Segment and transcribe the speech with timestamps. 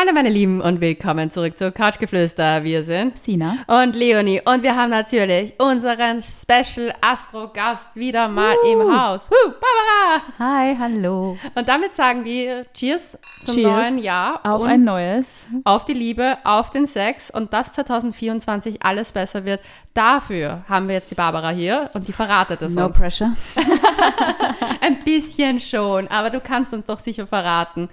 [0.00, 2.64] Hallo meine Lieben und willkommen zurück zu Couchgeflüster.
[2.64, 3.58] Wir sind Sina.
[3.66, 9.28] und Leonie und wir haben natürlich unseren Special Astro Gast wieder mal im Haus.
[9.30, 10.22] Woo, Barbara!
[10.38, 11.36] Hi, hallo.
[11.54, 15.46] Und damit sagen wir Cheers zum Cheers neuen Jahr Auf ein neues.
[15.64, 19.60] auf die Liebe, auf den Sex und dass 2024 alles besser wird.
[19.92, 22.96] Dafür haben wir jetzt die Barbara hier und die verratet es No uns.
[22.96, 23.36] pressure.
[24.80, 27.90] Ein bisschen schon, aber du kannst uns doch sicher verraten.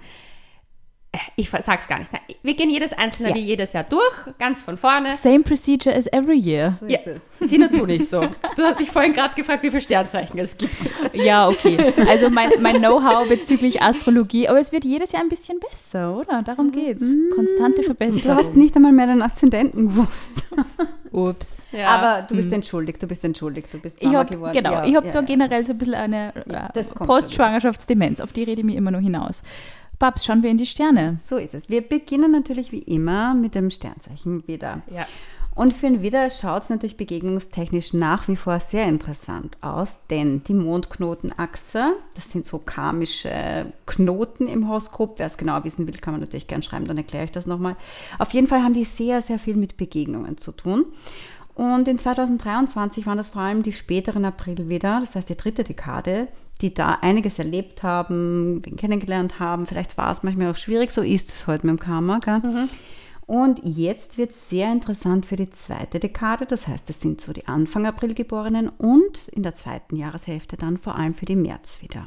[1.36, 2.10] Ich sag's gar nicht.
[2.42, 3.34] Wir gehen jedes einzelne Ja.
[3.34, 5.16] wie jedes Jahr durch, ganz von vorne.
[5.16, 6.78] Same procedure as every year.
[6.86, 6.98] Ja,
[7.40, 8.20] Sina, tu nicht so.
[8.56, 10.88] Du hast mich vorhin gerade gefragt, wie viele Sternzeichen es gibt.
[11.12, 11.92] Ja, okay.
[12.08, 16.42] Also mein, mein Know-how bezüglich Astrologie, aber es wird jedes Jahr ein bisschen besser, oder?
[16.42, 17.04] Darum geht's.
[17.34, 18.52] Konstante Du hast Verbesserung.
[18.58, 20.44] nicht einmal mehr den Aszendenten gewusst.
[21.12, 21.62] Ups.
[21.72, 21.88] Ja.
[21.88, 24.52] Aber du bist entschuldigt, du bist entschuldigt, du bist Ich Mama habe geworden.
[24.52, 25.24] genau, Ja, ich habe ja, da ja.
[25.26, 29.42] generell so ein bisschen eine äh, Postschwangerschaftsdemenz, auf die rede ich mir immer noch hinaus.
[29.98, 31.16] Babs, schauen wir in die Sterne.
[31.22, 31.68] So ist es.
[31.68, 34.82] Wir beginnen natürlich wie immer mit dem Sternzeichen Widder.
[34.90, 35.06] Ja.
[35.58, 40.44] Und für den Widder schaut es natürlich begegnungstechnisch nach wie vor sehr interessant aus, denn
[40.44, 45.18] die Mondknotenachse, das sind so karmische Knoten im Horoskop.
[45.18, 47.74] Wer es genau wissen will, kann man natürlich gern schreiben, dann erkläre ich das nochmal.
[48.20, 50.86] Auf jeden Fall haben die sehr, sehr viel mit Begegnungen zu tun.
[51.56, 55.64] Und in 2023 waren das vor allem die späteren April wieder, das heißt die dritte
[55.64, 56.28] Dekade,
[56.60, 59.66] die da einiges erlebt haben, wen kennengelernt haben.
[59.66, 62.18] Vielleicht war es manchmal auch schwierig, so ist es heute mit dem Karma.
[62.18, 62.40] Gell?
[63.26, 67.32] Und jetzt wird es sehr interessant für die zweite Dekade, das heißt, es sind so
[67.34, 71.80] die Anfang April Geborenen und in der zweiten Jahreshälfte dann vor allem für die März
[71.82, 72.06] wieder.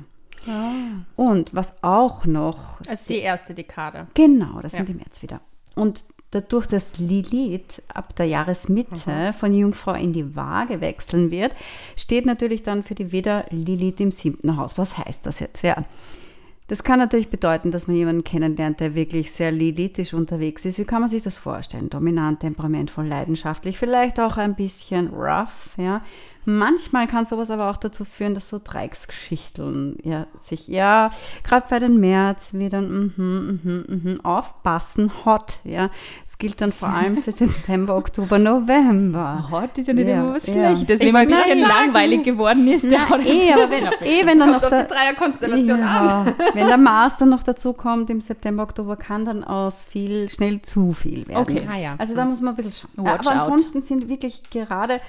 [1.16, 4.08] Und was auch noch Also die erste Dekade.
[4.16, 4.78] Genau, das Ja.
[4.78, 5.42] sind die März wieder.
[5.76, 11.54] Und dadurch, dass Lilith ab der Jahresmitte von Jungfrau in die Waage wechseln wird,
[11.96, 14.78] steht natürlich dann für die Widder Lilith im siebten Haus.
[14.78, 15.62] Was heißt das jetzt?
[15.62, 15.84] Ja.
[16.68, 20.78] Das kann natürlich bedeuten, dass man jemanden kennenlernt, der wirklich sehr lilithisch unterwegs ist.
[20.78, 21.90] Wie kann man sich das vorstellen?
[21.90, 26.02] Dominant, temperamentvoll, leidenschaftlich, vielleicht auch ein bisschen rough, ja.
[26.46, 31.12] Manchmal kann sowas aber auch dazu führen, dass so Dreiecksgeschichten ja, sich, ja,
[31.44, 35.90] gerade bei den März wieder, mhm, mhm, mhm, aufpassen, hot, ja.
[36.28, 39.48] Es gilt dann vor allem für September, Oktober, November.
[39.52, 40.76] Hot ist ja nicht Ja, immer was ja.
[40.76, 41.68] Schlechtes, wenn man ein bisschen sagen.
[41.84, 42.86] langweilig geworden ist.
[42.90, 46.26] Na, oder- eh, aber wenn, eh, wenn dann noch der, die Dreierkonstellation an.
[46.28, 50.28] ja, wenn der Mars dann noch dazu kommt im September, Oktober, kann dann aus viel
[50.30, 51.42] schnell zu viel werden.
[51.42, 51.68] Okay.
[51.72, 51.96] Ah, ja.
[52.00, 53.06] Also da muss man ein bisschen schauen.
[53.06, 53.42] Watch Aber out.
[53.44, 55.00] ansonsten sind wirklich gerade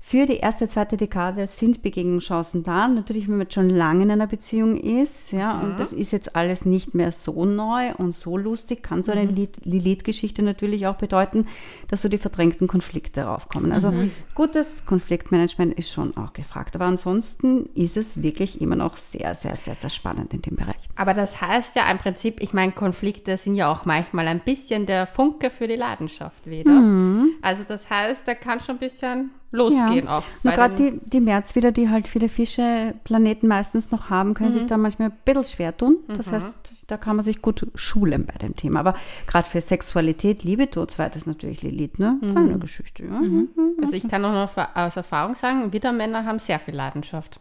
[0.00, 2.86] für die erste, zweite Dekade sind Begegnungschancen da.
[2.86, 6.64] Natürlich, wenn man schon lange in einer Beziehung ist, ja, und das ist jetzt alles
[6.64, 11.46] nicht mehr so neu und so lustig, kann so eine Lilith- Lilith-Geschichte natürlich auch bedeuten,
[11.88, 13.72] dass so die verdrängten Konflikte raufkommen.
[13.72, 13.92] Also
[14.34, 16.76] gutes Konfliktmanagement ist schon auch gefragt.
[16.76, 20.76] Aber ansonsten ist es wirklich immer noch sehr, sehr, sehr, sehr spannend in dem Bereich.
[20.94, 24.86] Aber das heißt ja im Prinzip, ich meine, Konflikte sind ja auch manchmal ein bisschen
[24.86, 26.70] der Funke für die Leidenschaft wieder.
[26.70, 27.30] Mhm.
[27.42, 30.18] Also das heißt, da kann schon ein bisschen losgehen auch.
[30.22, 34.34] Und bei gerade die, die März wieder, die halt viele Fische, Planeten meistens noch haben,
[34.34, 34.54] können Mhm.
[34.54, 35.96] sich da manchmal ein bisschen schwer tun.
[36.08, 38.80] Das heißt, da kann man sich gut schulen bei dem Thema.
[38.80, 38.94] Aber
[39.26, 42.18] gerade für Sexualität, Liebe, Tod, zweites natürlich Lilith, ne?
[42.20, 42.30] Mhm.
[42.32, 43.10] Kleine Geschichte, ja.
[43.20, 43.48] Mhm.
[43.82, 47.40] Also ich kann auch noch aus Erfahrung sagen, Widdermänner haben sehr viel Leidenschaft.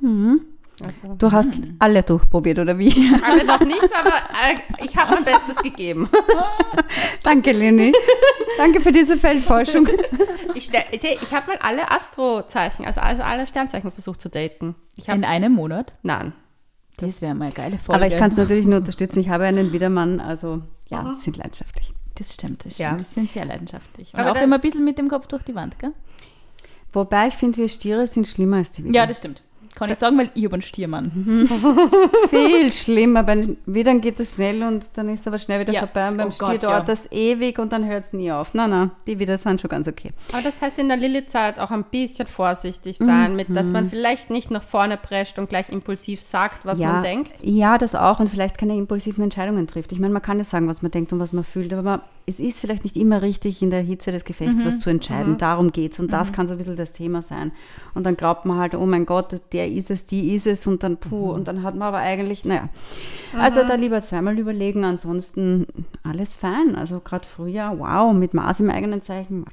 [0.00, 0.40] Mhm.
[0.86, 2.90] Also, Du hast alle durchprobiert, oder wie?
[3.24, 6.08] alle noch nicht, aber äh, ich habe mein Bestes gegeben.
[7.22, 7.92] Danke, Leni.
[8.56, 9.88] Danke für diese Feldforschung.
[10.54, 14.74] Ich, ich habe mal alle Astrozeichen, also, also alle Sternzeichen versucht zu daten.
[14.96, 15.94] Ich habe In einem Monat?
[16.02, 16.32] nein.
[16.96, 17.94] Das wäre mal eine geile Folge.
[18.02, 19.20] Aber ich kann es natürlich nur unterstützen.
[19.20, 21.94] Ich habe einen Widermann, also ja, sind leidenschaftlich.
[22.16, 22.88] Das stimmt, das Ja.
[22.88, 23.00] stimmt.
[23.00, 24.12] Die sind sehr leidenschaftlich.
[24.12, 25.92] Und Aber auch immer ein bisschen mit dem Kopf durch die Wand, gell?
[26.92, 28.94] Wobei ich finde, wir Stiere sind schlimmer als die Widder.
[28.94, 29.40] Ja, das stimmt.
[29.74, 31.48] Kann ich sagen, weil ich habe einen Stiermann.
[32.28, 33.22] Viel schlimmer.
[33.22, 35.80] Bei den Widern geht es schnell und dann ist es aber schnell wieder Ja.
[35.80, 36.08] vorbei.
[36.08, 36.94] Und beim Oh Stier Gott, dauert ja.
[36.94, 38.52] das ewig und dann hört es nie auf.
[38.54, 40.10] Nein, nein, die Widder sind schon ganz okay.
[40.32, 44.30] Aber das heißt in der Lilith-Zeit auch ein bisschen vorsichtig sein, mit, dass man vielleicht
[44.30, 47.32] nicht nach vorne prescht und gleich impulsiv sagt, was ja, man denkt.
[47.42, 49.92] Ja, das auch und vielleicht keine impulsiven Entscheidungen trifft.
[49.92, 52.00] Ich meine, man kann ja sagen, was man denkt und was man fühlt, aber man,
[52.26, 55.38] es ist vielleicht nicht immer richtig, in der Hitze des Gefechts was zu entscheiden.
[55.38, 57.52] Darum geht es und das kann so ein bisschen das Thema sein.
[57.94, 60.82] Und dann glaubt man halt, oh mein Gott, der ist es, die ist es und
[60.82, 62.68] dann puh, und dann hat man aber eigentlich, naja.
[63.36, 65.66] Also da lieber zweimal überlegen, ansonsten
[66.02, 66.74] alles fein.
[66.76, 69.44] Also gerade Frühjahr, wow, mit Mars im eigenen Zeichen.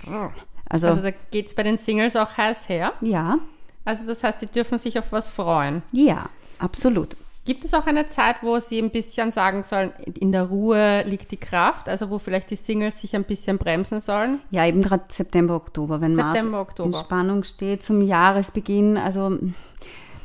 [0.70, 2.94] Also, Also da geht es bei den Singles auch heiß her.
[3.02, 3.40] ja,
[3.86, 5.82] Also das heißt, die dürfen sich auf was freuen.
[5.92, 7.16] ja, absolut.
[7.46, 11.32] Gibt es auch eine Zeit, wo sie ein bisschen sagen sollen, in der Ruhe liegt
[11.32, 14.42] die Kraft, also wo vielleicht die Singles sich ein bisschen bremsen sollen?
[14.52, 16.90] Ja, eben gerade September, Oktober, wenn September, Oktober.
[16.90, 18.98] in Spannung steht zum Jahresbeginn.
[18.98, 19.38] Also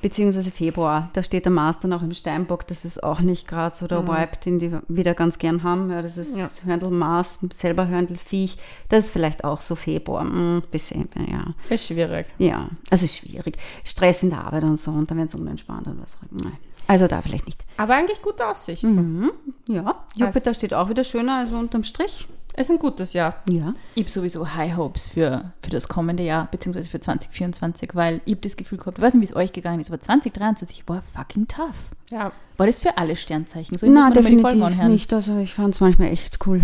[0.02, 1.08] beziehungsweise Februar.
[1.14, 2.66] Da steht der Mars dann auch im Steinbock.
[2.66, 5.90] Das ist auch nicht gerade so der Vibe, den die wieder ganz gern haben.
[5.90, 6.50] Ja, das ist Ja.
[6.64, 8.58] Hörndl Mars, selber Hörndl Viech.
[8.88, 10.22] Das ist vielleicht auch so Februar.
[10.24, 11.54] Hm, bisschen, ja.
[11.70, 12.26] Ist schwierig.
[12.38, 13.56] Ja, also schwierig.
[13.84, 16.18] Stress in der Arbeit und so und dann wird es unentspannt und was.
[16.30, 16.58] Nein.
[16.88, 17.64] Also da vielleicht nicht.
[17.76, 19.30] Aber eigentlich gute Aussichten.
[19.68, 22.26] Ja, Jupiter steht auch wieder schöner, also unterm Strich.
[22.54, 23.42] Ist ein gutes Jahr.
[23.48, 23.74] Ja.
[23.94, 28.34] Ich habe sowieso High Hopes für, für das kommende Jahr, beziehungsweise für 2024, weil ich
[28.34, 31.00] habe das Gefühl gehabt, ich weiß nicht, wie es euch gegangen ist, aber 2023 war
[31.02, 31.90] fucking tough.
[32.12, 32.32] Ja.
[32.58, 33.86] War das für alle Sternzeichen so?
[33.86, 35.12] Ich Na, definitiv nicht.
[35.12, 36.60] Also ich fand es manchmal echt cool.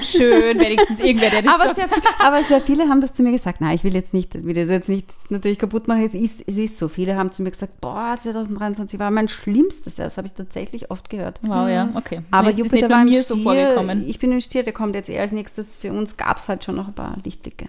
[0.00, 1.88] Schön, wenigstens irgendwer, der das Aber sehr,
[2.20, 3.60] aber sehr viele haben das zu mir gesagt.
[3.60, 6.04] Nein, ich will jetzt nicht, will das jetzt nicht natürlich kaputt machen.
[6.04, 6.88] Es ist, es ist so.
[6.88, 10.06] Viele haben zu mir gesagt, boah, 2023 war mein schlimmstes Jahr.
[10.06, 11.40] Das habe ich tatsächlich oft gehört.
[11.42, 12.16] Wow, ja, okay.
[12.16, 14.08] Dann Aber ist Jupiter war mir so vorgekommen.
[14.08, 15.76] ich bin im Stier, der kommt jetzt eher als nächstes.
[15.76, 17.68] Für uns gab es halt schon noch ein paar Lichtblicke.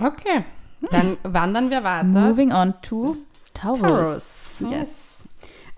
[0.00, 0.44] Okay.
[0.90, 2.04] Dann wandern wir weiter.
[2.04, 3.16] Moving on to
[3.54, 3.78] Taurus.
[3.78, 4.64] Taurus.
[4.70, 5.11] Yes.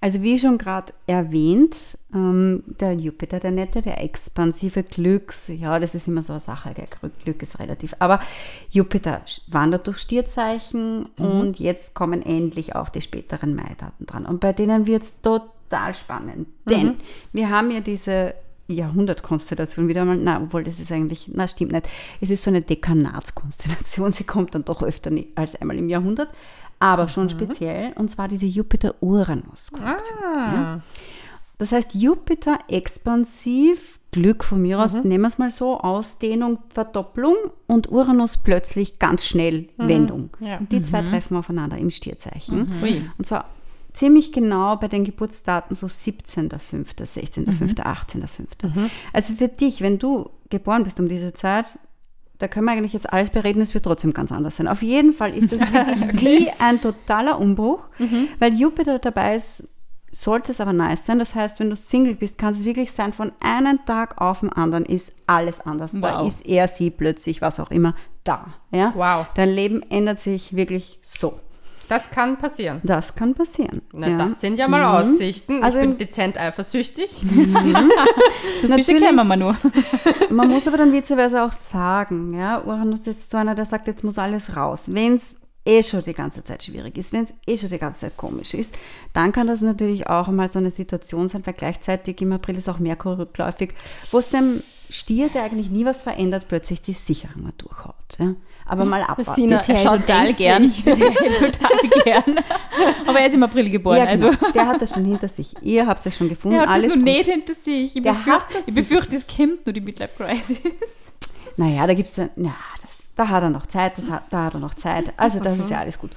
[0.05, 5.95] Also wie schon gerade erwähnt, ähm, der Jupiter, der nette, der expansive Glücks, ja, das
[5.95, 6.89] ist immer so eine Sache, gell?
[7.25, 7.97] Glück- ist relativ.
[8.01, 8.21] Aber
[8.71, 14.27] Jupiter wandert durch Stierzeichen und jetzt kommen endlich auch die späteren Maidaten dran.
[14.27, 16.97] Und bei denen wird es total spannend, denn
[17.33, 18.35] wir haben ja diese
[18.67, 21.89] Jahrhundertkonstellation wieder mal, na, obwohl das ist eigentlich, na, stimmt nicht.
[22.21, 26.29] Es ist so eine Dekanatskonstellation, sie kommt dann doch öfter als einmal im Jahrhundert,
[26.79, 30.19] aber schon speziell, und zwar diese Jupiter-Uranus-Konstellation.
[30.25, 30.79] Ah.
[31.59, 37.37] Das heißt, Jupiter expansiv, Glück von mir aus, nehmen wir es mal so, Ausdehnung, Verdopplung
[37.67, 40.31] und Uranus plötzlich ganz schnell Wendung.
[40.41, 40.59] Ja.
[40.71, 42.73] Die zwei treffen aufeinander im Stierzeichen.
[42.83, 43.09] Ui.
[43.19, 43.47] Und zwar
[43.93, 48.91] ziemlich genau bei den Geburtsdaten so 17.05., 16.05., 18.05.
[49.13, 51.79] Also für dich, wenn du geboren bist um diese Zeit,
[52.39, 54.69] da können wir eigentlich jetzt alles bereden, es wird trotzdem ganz anders sein.
[54.69, 57.85] Auf jeden Fall ist das wirklich wie ein totaler Umbruch,
[58.41, 59.69] weil Jupiter dabei ist,
[60.11, 61.19] sollte es aber nice sein.
[61.19, 64.53] Das heißt, wenn du Single bist, kann es wirklich sein, von einem Tag auf den
[64.53, 65.91] anderen ist alles anders.
[65.95, 66.29] Da Wow.
[66.29, 68.55] ist er, sie plötzlich, was auch immer, da.
[68.71, 68.93] Ja?
[68.95, 69.27] Wow.
[69.35, 71.39] Dein Leben ändert sich wirklich so.
[71.89, 72.81] Das kann passieren.
[72.83, 73.83] Das kann passieren.
[73.93, 74.19] Na, ja.
[74.19, 75.63] Das sind ja mal Aussichten.
[75.63, 77.11] Also ich bin dezent eifersüchtig.
[77.21, 79.03] Zu Fische Natürlich.
[79.03, 79.57] kennen wir nur.
[80.31, 84.05] Man muss aber dann witzigerweise auch sagen, ja, Uranus ist so einer, der sagt, jetzt
[84.05, 84.87] muss alles raus.
[84.89, 85.37] Wenn es
[85.67, 88.55] eh schon die ganze Zeit schwierig ist, wenn es eh schon die ganze Zeit komisch
[88.55, 88.77] ist,
[89.13, 92.69] dann kann das natürlich auch mal so eine Situation sein, weil gleichzeitig im April ist
[92.69, 93.75] auch Merkur rückläufig,
[94.11, 97.95] wo es dem Stier, der eigentlich nie was verändert, plötzlich die Sicherung mal durchhaut.
[98.19, 98.35] Ja.
[98.67, 99.35] Aber mal abwarten.
[99.35, 100.73] Sina, Das er ich schaut total gern.
[100.85, 102.39] Das total gern.
[103.07, 104.31] Aber er ist im April geboren, Ja, also...
[104.31, 104.53] genau.
[104.53, 105.55] Der hat das schon hinter sich.
[105.61, 106.57] Ihr habt es schon gefunden.
[106.57, 107.05] Er hat das alles nur gut.
[107.05, 107.97] nicht hinter sich.
[107.97, 110.61] Ich Der befürchte, hat das ich befürchte, es kommt nur die Midlife Crisis.
[111.57, 112.27] Naja, da gibt es, ja,
[112.81, 115.13] das, da hat er noch Zeit, das hat, da hat er noch Zeit.
[115.17, 116.11] Also das ist ja alles gut.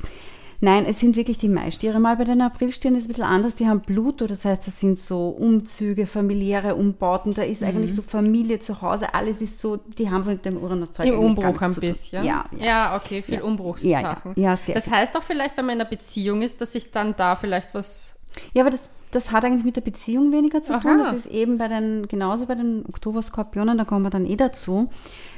[0.59, 1.99] Nein, es sind wirklich die Maistiere.
[1.99, 3.55] Mal bei den Aprilstieren ist es ein bisschen anders.
[3.55, 7.35] Die haben Pluto, das heißt, das sind so Umzüge, familiäre Umbauten.
[7.35, 9.13] Da ist eigentlich so Familie zu Hause.
[9.13, 12.25] Alles ist so, die haben mit dem Uranus-Zeug Im Umbruch ein bisschen.
[12.25, 12.65] Ja, ja.
[12.65, 13.43] ja okay, viel Ja.
[13.43, 14.33] Umbruchssachen.
[14.35, 14.57] Ja, ja.
[14.57, 17.35] Sehr das heißt auch vielleicht, wenn man in einer Beziehung ist, dass sich dann da
[17.35, 18.15] vielleicht was.
[18.53, 21.01] Ja, aber das, das hat eigentlich mit der Beziehung weniger zu tun.
[21.01, 21.11] Aha.
[21.11, 24.89] Das ist eben bei den, genauso bei den Oktober-Skorpionen, da kommen wir dann eh dazu.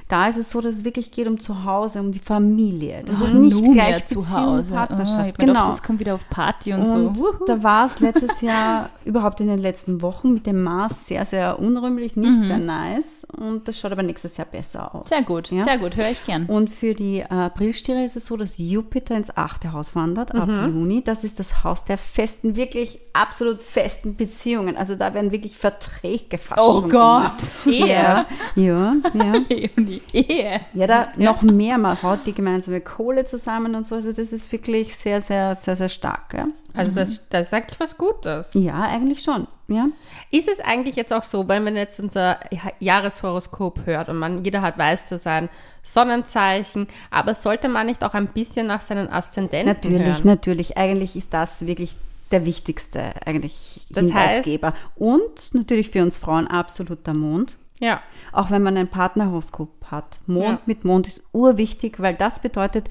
[0.09, 3.03] Da ist es so, dass es wirklich geht um zu Hause, um die Familie.
[3.05, 4.73] Das ist nicht Nur gleich zu Hause.
[4.73, 5.17] Partnerschaft.
[5.17, 5.53] Ah, hab mir genau.
[5.53, 7.23] gedacht, das kommt wieder auf Party und, Und so.
[7.25, 7.45] Wuhu.
[7.45, 11.59] da war es letztes Jahr überhaupt in den letzten Wochen mit dem Mars sehr, sehr
[11.59, 13.25] unrühmlich, nicht sehr nice.
[13.37, 15.05] Und das schaut aber nächstes Jahr besser aus.
[15.11, 15.13] Mhm.
[15.15, 15.61] Sehr gut, Ja?
[15.61, 16.47] sehr gut, höre ich gern.
[16.47, 20.47] Und für die äh, Aprilstiere ist es so, dass Jupiter ins achte Haus wandert ab
[20.49, 20.79] Mhm.
[20.79, 21.03] Juni.
[21.03, 24.75] Das ist das Haus der festen, wirklich absolut festen Beziehungen.
[24.75, 27.31] Also da werden wirklich Verträge fast Oh Gott.
[27.67, 27.85] Ehe.
[27.89, 28.25] Ja,
[28.55, 29.33] ja, ja.
[30.13, 30.61] Ehe.
[30.73, 33.95] Ja, da noch mehr, man haut die gemeinsame Kohle zusammen und so.
[33.95, 36.33] Also das ist wirklich sehr, sehr, sehr, sehr stark.
[36.33, 38.49] Ja, Also das, das ist eigentlich was Gutes.
[38.53, 39.47] ja eigentlich schon.
[39.67, 39.85] Ja.
[40.31, 42.39] Ist es eigentlich jetzt auch so, wenn man jetzt unser
[42.79, 45.47] Jahreshoroskop hört und man, jeder hat weiß zu sein,
[45.83, 50.21] Sonnenzeichen, aber sollte man nicht auch ein bisschen nach seinen Aszendenten Natürlich, hören?
[50.25, 50.77] natürlich.
[50.77, 51.95] Eigentlich ist das wirklich
[52.31, 54.09] der wichtigste eigentlich Das heißt-
[54.43, 54.73] Hinweisgeber.
[54.95, 57.57] Und natürlich für uns Frauen absolut der Mond.
[57.79, 58.01] Ja.
[58.31, 60.19] Auch wenn man ein Partnerhoroskop hat.
[60.27, 60.59] Mond Ja.
[60.65, 62.89] mit Mond ist urwichtig, weil das bedeutet,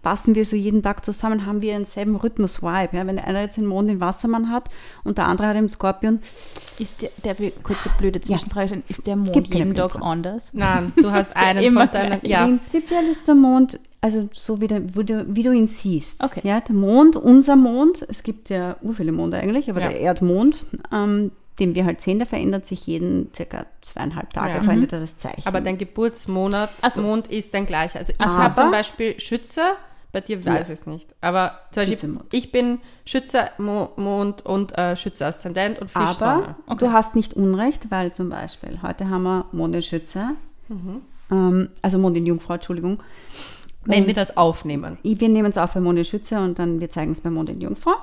[0.00, 2.96] passen wir so jeden Tag zusammen, haben wir denselben Rhythmus-Vibe.
[2.96, 3.06] Ja?
[3.06, 4.68] Wenn einer jetzt den Mond im Wassermann hat
[5.02, 6.20] und der andere hat im Skorpion,
[6.78, 10.50] Ist der, der kurze blöde Zwischenfrage stellen, ist der Mond Gibt jeden Tag anders?
[10.54, 12.20] Nein, du hast einen immer von deinen.
[12.22, 12.44] Ja.
[12.44, 16.22] Prinzipiell ist der Mond, also so wie, der, wie, du, wie du ihn siehst.
[16.22, 16.40] Okay.
[16.44, 19.88] Ja, der Mond, unser Mond, es gibt ja ur viele Monde eigentlich, aber Ja.
[19.88, 24.60] der Erdmond, ähm, den wir halt sehen, der verändert sich jeden circa zweieinhalb Tage, Ja.
[24.62, 25.46] verändert er das Zeichen.
[25.46, 27.00] Aber dein Geburtsmonat, Ach so.
[27.02, 27.98] Mond ist dein gleicher.
[27.98, 29.62] Also ich habe zum Beispiel Schütze,
[30.10, 31.14] Bei dir weiß ich es nicht.
[31.20, 36.14] Aber zum Beispiel, ich bin Schütze Mo Mond und äh, Schütze Aszendent und Fisch Aber
[36.14, 36.78] Sonne.
[36.78, 40.28] du hast nicht Unrecht, weil zum Beispiel heute haben wir Mond in Schütze,
[41.30, 43.02] ähm, also Mond in Jungfrau, Entschuldigung.
[43.84, 44.98] Wenn wir das aufnehmen.
[45.02, 47.48] Wir nehmen es auf bei Mond in Schütze und dann wir zeigen es bei Mond
[47.48, 47.94] in Jungfrau.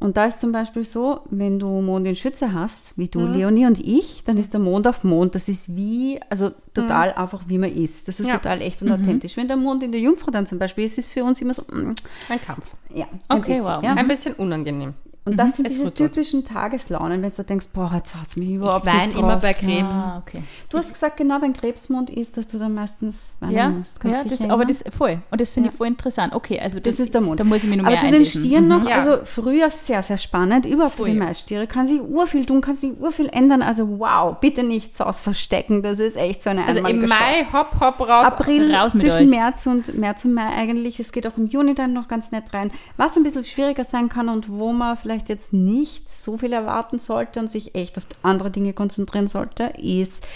[0.00, 3.66] Und da ist zum Beispiel so, wenn du Mond in Schütze hast, wie du, Leonie
[3.66, 5.34] und ich, dann ist der Mond auf Mond.
[5.34, 8.08] Das ist wie, also total einfach, wie man ist.
[8.08, 8.38] Das ist Ja.
[8.38, 9.36] total echt und authentisch.
[9.36, 11.52] Wenn der Mond in der Jungfrau dann zum Beispiel ist, ist es für uns immer
[11.52, 11.94] so, mm,
[12.30, 12.72] Ein Kampf.
[12.94, 13.82] ja, Okay, bisschen, wow.
[13.82, 13.92] Ja.
[13.92, 14.94] Ein bisschen unangenehm.
[15.26, 18.48] Und das sind Es diese typischen Tageslaunen, wenn du denkst, boah, jetzt hat es mich
[18.48, 19.42] Ich überhaupt weine nicht immer drauf.
[19.42, 19.94] bei Krebs.
[19.94, 20.42] Ah, okay.
[20.70, 24.00] Du hast gesagt, genau, wenn Krebsmond ist, dass du dann meistens weinen Ja, musst.
[24.00, 24.54] Kannst ja dich das, erinnern?
[24.60, 25.18] aber das voll.
[25.30, 25.72] Und das finde Ja.
[25.72, 26.34] ich voll interessant.
[26.34, 27.38] Okay, also Das ist der Mond.
[27.38, 28.24] Da muss ich mich noch Aber mehr zu den.
[28.24, 28.96] Stieren noch, Ja.
[28.96, 31.12] also früher sehr, sehr spannend, überhaupt für die.
[31.12, 31.66] Maistiere.
[31.66, 33.60] Kann sich urviel tun, kann sich urviel ändern.
[33.60, 35.82] Also wow, bitte nichts aus verstecken.
[35.82, 37.02] Das ist echt so eine Also im.
[37.02, 38.24] Mai, hopp, hopp, raus.
[38.24, 39.30] April raus mit zwischen euch.
[39.30, 40.98] März und März und Mai eigentlich.
[40.98, 42.70] Es geht auch im Juni dann noch ganz nett rein.
[42.96, 46.98] Was ein bisschen schwieriger sein kann und wo man vielleicht jetzt nicht so viel erwarten
[46.98, 50.26] sollte und sich echt auf andere Dinge konzentrieren sollte, ist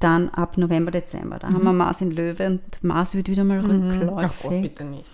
[0.00, 1.38] dann ab November, Dezember.
[1.38, 4.12] Da haben wir Mars in Löwe und Mars wird wieder mal rückläufig.
[4.18, 5.04] Ach Gott, bitte nicht.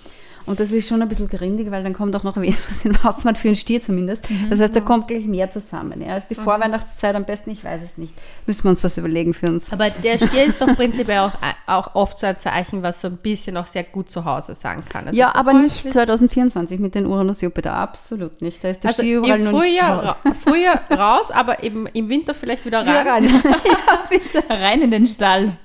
[0.47, 3.37] Und das ist schon ein bisschen grindig, weil dann kommt auch noch Venus in Wassermann
[3.37, 4.25] für einen Stier zumindest.
[4.49, 6.01] Das heißt, da kommt gleich mehr zusammen.
[6.03, 6.17] Ja.
[6.17, 7.51] Ist die Vorweihnachtszeit am besten?
[7.51, 8.15] Ich weiß es nicht.
[8.47, 9.73] Müssen wir uns was überlegen für uns.
[9.73, 11.33] Aber der Stier ist doch prinzipiell auch,
[11.67, 14.81] auch oft so ein Zeichen, was so ein bisschen auch sehr gut zu Hause sein
[14.89, 15.07] kann.
[15.09, 17.75] Also Ja, so, aber nicht ich will- 2024 mit den Uranus-Jupiter.
[17.75, 18.63] Absolut nicht.
[18.65, 20.15] Da ist der Also Stier überall im noch nicht zu Frühjahr, Hause.
[20.25, 23.25] ra Frühjahr raus, aber eben im Winter vielleicht wieder rein.
[23.25, 24.61] Wieder rein.
[24.61, 25.57] Rein in den Stall.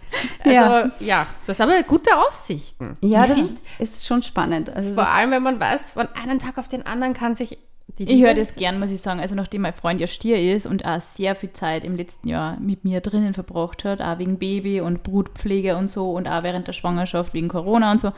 [0.44, 0.92] Also Ja.
[1.00, 1.28] ja.
[1.48, 2.98] das sind aber gute Aussichten.
[3.02, 4.70] Ja, das ist schon spannend.
[4.76, 7.58] Also Vor allem, wenn man weiß, von einem Tag auf den anderen kann sich
[8.00, 9.20] die Ich Liebe- höre das gern, muss ich sagen.
[9.20, 12.60] Also nachdem mein Freund ja Stier ist und auch sehr viel Zeit im letzten Jahr
[12.60, 16.68] mit mir drinnen verbracht hat, auch wegen Baby und Brutpflege und so und auch während
[16.68, 18.12] der Schwangerschaft wegen Corona und so.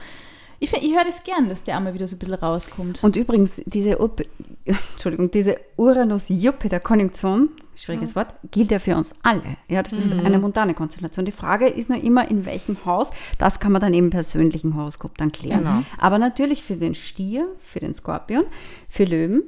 [0.59, 3.03] Ich, ich höre das gern, dass der auch mal wieder so ein bisschen rauskommt.
[3.03, 4.21] Und übrigens, diese, Up
[4.65, 9.57] Entschuldigung, diese Uranus-Jupiter-Konjunktion, schwieriges Wort, gilt ja für uns alle.
[9.69, 11.25] Ja, das ist eine montane Konstellation.
[11.25, 13.11] Die Frage ist nur immer, in welchem Haus.
[13.37, 15.63] Das kann man dann im persönlichen Horoskop dann klären.
[15.63, 15.83] Genau.
[15.97, 18.45] Aber natürlich für den Stier, für den Skorpion,
[18.89, 19.43] für Löwen,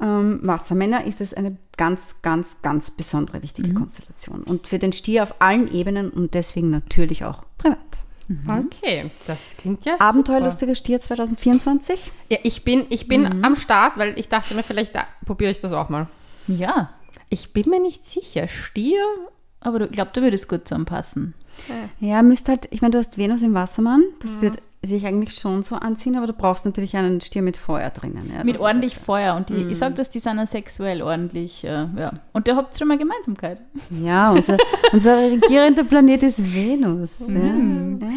[0.00, 4.42] ähm, Wassermänner ist es eine ganz, ganz, ganz besondere wichtige Konstellation.
[4.42, 7.78] Und für den Stier auf allen Ebenen und deswegen natürlich auch privat.
[8.48, 12.00] Okay, das klingt ja Abenteuerlustiger Stier 2024?
[12.00, 12.16] super.
[12.28, 15.60] Ja, ich bin, ich bin am Start, weil ich dachte mir, vielleicht da, probiere ich
[15.60, 16.08] das auch mal.
[16.48, 16.90] Ja,
[17.28, 18.48] Ich bin mir nicht sicher.
[18.48, 19.02] Stier?
[19.60, 21.34] aber du- ich glaube, da würde es gut zusammenpassen.
[21.98, 25.64] Ja, müsst halt, ich meine, du hast Venus im Wassermann, das wird sich eigentlich schon
[25.64, 28.30] so anziehen, aber du brauchst natürlich einen Stier mit Feuer drinnen.
[28.32, 29.34] Ja, Mit das ordentlich ja Feuer.
[29.34, 32.12] Und die, ich sage, dass die sind auch sexuell ordentlich, äh, ja.
[32.32, 33.60] Und da habt ihr schon mal Gemeinsamkeit.
[33.90, 34.56] Ja, unser,
[34.92, 37.18] unser regierender Planet ist Venus.
[37.20, 37.98] Mhm.
[38.02, 38.08] Ja.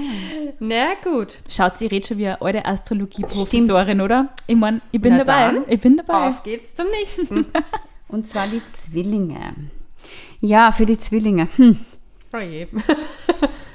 [0.60, 1.40] Na gut.
[1.48, 4.28] Schaut, sie redet schon wie eine alte Astrologie-Professorin, oder?
[4.46, 5.54] Ich meine, ich bin Na dabei.
[5.54, 6.28] dann, Ich bin dabei.
[6.28, 7.48] Auf geht's zum nächsten.
[8.10, 9.56] Und zwar die Zwillinge.
[10.42, 11.48] Ja, für die Zwillinge.
[11.56, 11.78] Hm.
[12.34, 12.68] oh je.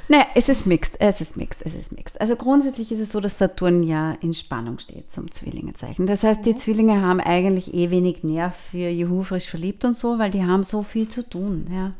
[0.07, 2.21] Naja, es ist mixed, es ist mixed, es ist mixed.
[2.21, 6.07] Also grundsätzlich ist es so, dass Saturn ja in Spannung steht zum Zwillingezeichen.
[6.07, 10.19] Das heißt, die Zwillinge haben eigentlich eh wenig Nerv für Juhu, frisch verliebt und so,
[10.19, 11.67] weil die haben so viel zu tun.
[11.73, 11.93] Ja.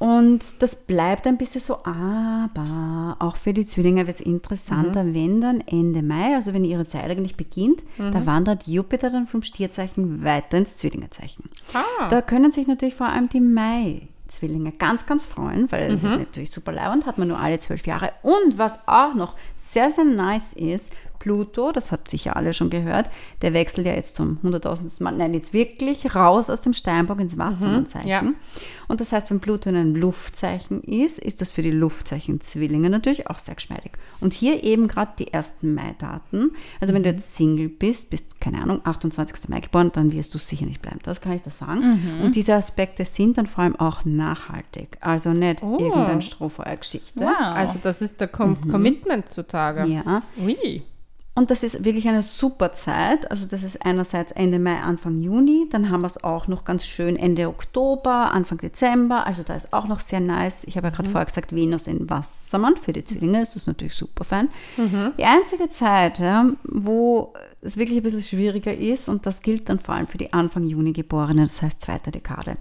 [0.00, 5.42] Und das bleibt ein bisschen so, aber auch für die Zwillinge wird es interessanter, wenn
[5.42, 10.24] dann Ende Mai, also wenn ihre Zeit eigentlich beginnt, da wandert Jupiter dann vom Stierzeichen
[10.24, 11.44] weiter ins Zwillingezeichen.
[11.74, 12.08] Ah.
[12.08, 16.50] Da können sich natürlich vor allem die Mai-Zwillinge ganz, ganz freuen, weil es ist natürlich
[16.50, 18.10] super leibend, hat man nur alle zwölf Jahre.
[18.22, 23.08] Und was auch noch sehr, sehr nice ist, Pluto, das habt sicher alle schon gehört,
[23.42, 27.38] der wechselt ja jetzt zum hunderttausendsten Mal, nein, jetzt wirklich raus aus dem Steinbock ins
[27.38, 28.08] Wassermannzeichen.
[28.08, 28.22] ja.
[28.88, 32.90] Und das heißt, wenn Pluto in einem Luftzeichen ist, ist das für die Luftzeichen Zwillinge
[32.90, 33.92] natürlich auch sehr geschmeidig.
[34.20, 36.50] Und hier eben gerade die ersten Mai-Daten.
[36.80, 39.48] Also wenn du jetzt Single bist, bist, keine Ahnung, 28.
[39.48, 40.98] Mai geboren, dann wirst du sicher nicht bleiben.
[41.04, 42.20] Das kann ich da sagen.
[42.24, 44.96] Und diese Aspekte sind dann vor allem auch nachhaltig.
[45.00, 45.76] Also nicht Oh.
[45.78, 47.20] irgendein Strohfeuergeschichte.
[47.20, 47.54] Wow.
[47.54, 49.84] Also das ist der Com Commitment zutage.
[49.86, 50.22] Ja.
[50.42, 50.82] Ui.
[51.34, 53.30] Und das ist wirklich eine super Zeit.
[53.30, 55.68] Also das ist einerseits Ende Mai, Anfang Juni.
[55.70, 59.26] Dann haben wir es auch noch ganz schön Ende Oktober, Anfang Dezember.
[59.26, 60.64] Also da ist auch noch sehr nice.
[60.64, 62.76] Ich habe ja gerade vorher gesagt, Venus in Wassermann.
[62.76, 64.50] Für die Zwillinge ist das natürlich super fein.
[64.76, 66.20] Die einzige Zeit,
[66.64, 70.32] wo es wirklich ein bisschen schwieriger ist, und das gilt dann vor allem für die
[70.32, 72.54] Anfang Juni Geborenen, das heißt zweite Dekade,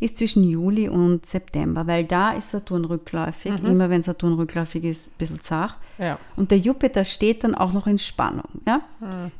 [0.00, 3.52] ist zwischen Juli und September, weil da ist Saturn rückläufig.
[3.62, 5.76] Immer wenn Saturn rückläufig ist, ein bisschen zart.
[5.98, 6.18] Ja.
[6.36, 8.48] Und der Jupiter steht dann auch noch in Spannung.
[8.66, 8.78] Ja?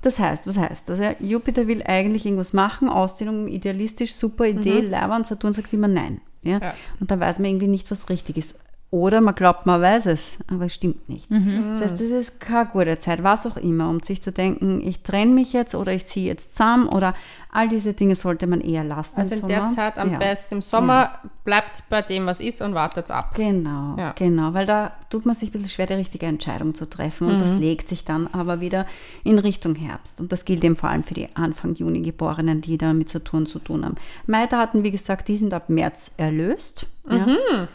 [0.02, 0.98] Das heißt, was heißt das?
[1.00, 1.14] Ja?
[1.20, 5.24] Jupiter will eigentlich irgendwas machen, Ausdehnung, idealistisch, super Idee, mhm.
[5.24, 6.20] Saturn sagt immer nein.
[6.42, 6.58] Ja?
[6.58, 6.74] Ja.
[7.00, 8.56] Und da weiß man irgendwie nicht, was richtig ist.
[8.90, 11.30] Oder man glaubt, man weiß es, aber es stimmt nicht.
[11.30, 11.72] Mhm.
[11.78, 15.02] Das heißt, das ist keine gute Zeit, was auch immer, um sich zu denken, ich
[15.02, 17.12] trenne mich jetzt oder ich ziehe jetzt zusammen oder
[17.52, 19.20] all diese Dinge sollte man eher lassen.
[19.20, 19.68] Also in der.
[19.68, 20.16] Zeit am Ja.
[20.18, 20.54] besten.
[20.56, 21.10] Im Sommer
[21.44, 23.34] bleibt es bei dem, was ist und wartet ab.
[23.34, 24.12] Genau, Ja.
[24.12, 27.34] genau, weil da tut man sich ein bisschen schwer, die richtige Entscheidung zu treffen und
[27.34, 27.38] Mhm.
[27.40, 28.86] das legt sich dann aber wieder
[29.22, 30.18] in Richtung Herbst.
[30.18, 33.44] Und das gilt eben vor allem für die Anfang Juni Geborenen, die da mit Saturn
[33.44, 33.96] zu tun haben.
[34.26, 36.86] Maidaten, wie gesagt, die sind ab März erlöst.
[37.10, 37.18] Ja.
[37.26, 37.68] Mhm.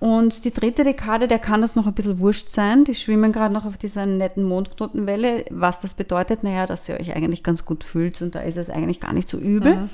[0.00, 2.84] Und die dritte Dekade, der kann das noch ein bisschen wurscht sein.
[2.84, 5.44] Die schwimmen gerade noch auf dieser netten Mondknotenwelle.
[5.50, 8.70] Was das bedeutet, naja, dass ihr euch eigentlich ganz gut fühlt und da ist es
[8.70, 9.74] eigentlich gar nicht so übel.
[9.76, 9.88] Mhm.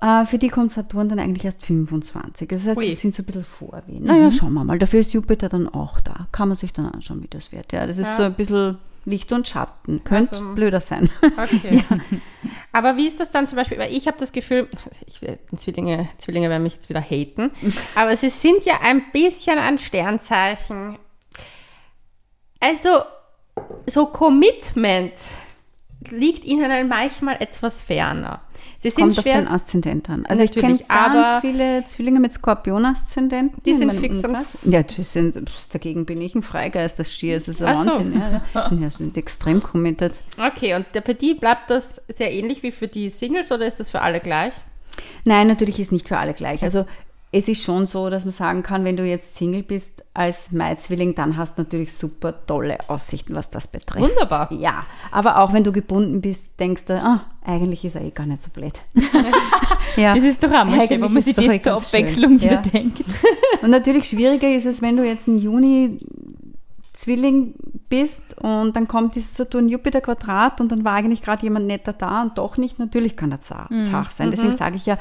[0.00, 2.48] Äh, für die kommt Saturn dann eigentlich erst 25.
[2.48, 2.86] Das heißt, Ui.
[2.86, 4.04] sie sind so ein bisschen Vorwehen.
[4.04, 4.78] Naja, schauen wir mal.
[4.78, 6.28] Dafür ist Jupiter dann auch da.
[6.30, 7.72] Kann man sich dann anschauen, wie das wird.
[7.72, 8.16] Ja, das ist Ja.
[8.16, 8.78] so ein bisschen
[9.10, 10.02] Licht und Schatten.
[10.04, 11.10] Könnte Also- blöder sein.
[11.22, 11.84] Okay.
[12.72, 14.68] Aber wie ist das dann zum Beispiel, weil ich habe das Gefühl,
[15.06, 17.50] ich, will- Zwillinge, Zwillinge werden mich jetzt wieder haten,
[17.94, 20.98] aber sie sind ja ein bisschen ein Sternzeichen.
[22.60, 22.88] Also,
[23.86, 25.12] so Commitment
[26.08, 28.40] liegt ihnen manchmal etwas ferner.
[28.78, 30.24] Sie sind Kommt auf schwer, den Aszendent an.
[30.26, 33.62] Also ich kenne ganz viele Zwillinge mit Skorpion-Aszendenten.
[33.64, 34.38] Die in sind fix und-.
[34.64, 35.40] Ja, die sind,
[35.72, 37.98] dagegen bin ich ein Freigeist, das es ist ein Ach so.
[37.98, 38.18] Wahnsinn.
[38.18, 38.72] Ja, ja.
[38.80, 40.22] ja, sind extrem committed.
[40.38, 43.90] Okay, und für die bleibt das sehr ähnlich wie für die Singles oder ist das
[43.90, 44.54] für alle gleich?
[45.24, 46.62] Nein, natürlich ist nicht für alle gleich.
[46.62, 46.86] Also
[47.32, 51.14] es ist schon so, dass man sagen kann, wenn du jetzt Single bist als Mai-Zwilling,
[51.14, 54.10] dann hast du natürlich super tolle Aussichten, was das betrifft.
[54.10, 54.52] Wunderbar.
[54.52, 58.26] Ja, aber auch wenn du gebunden bist, denkst du, ah, eigentlich ist er eh gar
[58.26, 58.72] nicht so blöd.
[59.96, 60.12] ja.
[60.12, 62.00] Das ist doch auch mal schön, wenn man sich das eh zur ganz schön.
[62.00, 62.62] Abwechslung wieder Ja.
[62.62, 63.04] denkt.
[63.62, 65.98] Und natürlich schwieriger ist es, wenn du jetzt im Juni
[66.92, 67.54] Zwilling
[67.88, 72.36] bist und dann kommt dieses Saturn-Jupiter-Quadrat und dann war eigentlich gerade jemand netter da und
[72.36, 72.78] doch nicht.
[72.78, 74.30] Natürlich kann das zart zart sein.
[74.30, 74.98] Deswegen sage ich ja,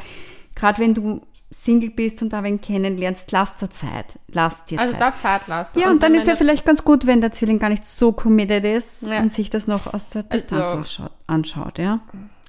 [0.55, 1.21] gerade wenn du
[1.51, 4.19] Single bist und da wen kennenlernst, lass dir Zeit.
[4.31, 5.01] Lass dir Also Zeit.
[5.01, 5.79] da Zeit lassen.
[5.79, 8.11] ja, und, dann wenn ist ja vielleicht ganz gut, wenn der Zwilling gar nicht so
[8.11, 9.19] committed ist Ja.
[9.19, 11.99] und sich das noch aus der Distanz Also- anschaut, anschaut, ja.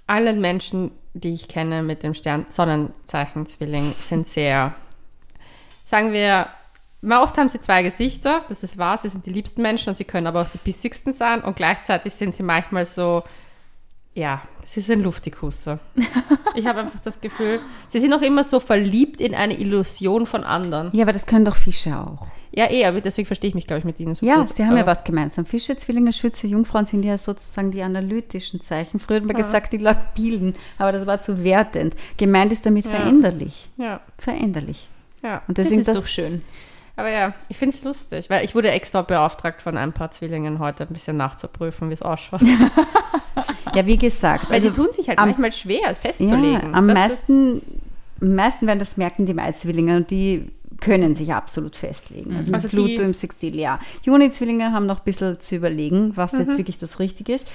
[0.06, 4.74] alle Menschen, die ich kenne mit dem Stern Sonnenzeichen Zwilling, sind sehr,
[5.84, 6.48] sagen wir,
[7.00, 9.94] mal oft haben sie zwei Gesichter, das ist wahr, sie sind die liebsten Menschen und
[9.94, 13.22] sie können aber auch die bissigsten sein und gleichzeitig sind sie manchmal so,
[14.14, 15.78] ja, sie sind Luftikusser.
[16.56, 20.44] ich habe einfach das Gefühl, sie sind auch immer so verliebt in eine Illusion von
[20.44, 20.90] anderen.
[20.92, 22.26] Ja, aber das können doch Fische auch.
[22.52, 24.52] Ja, eh, aber deswegen verstehe ich mich, glaube ich, mit ihnen so Ja, gut.
[24.54, 25.44] sie haben ja Aber- was gemeinsam.
[25.46, 28.98] Fische, Zwillinge, Schütze, Jungfrauen sind ja sozusagen die analytischen Zeichen.
[28.98, 31.94] Früher hat man gesagt, die labilen, aber das war zu wertend.
[32.16, 33.70] Gemeint ist damit veränderlich.
[33.78, 34.88] Ja, Veränderlich.
[35.22, 35.42] ja.
[35.46, 36.42] Und Das deswegen ist doch schön.
[36.96, 40.58] Aber ja, ich finde es lustig, weil ich wurde extra beauftragt von ein paar Zwillingen
[40.58, 42.40] heute ein bisschen nachzuprüfen, wie es ausschaut.
[43.74, 44.48] Ja, wie gesagt.
[44.48, 46.74] Weil also sie tun sich halt am- manchmal schwer ja, festzulegen.
[46.74, 47.62] am Das meisten,
[48.20, 50.50] am meisten werden das merken die Mai-Zwillinge und die
[50.80, 52.34] können sich absolut festlegen.
[52.36, 53.78] Also mit Also die- Pluto im Sextil, ja.
[54.02, 56.40] Juni-Zwillinge haben noch ein bisschen zu überlegen, was Mhm.
[56.40, 57.46] jetzt wirklich das Richtige ist.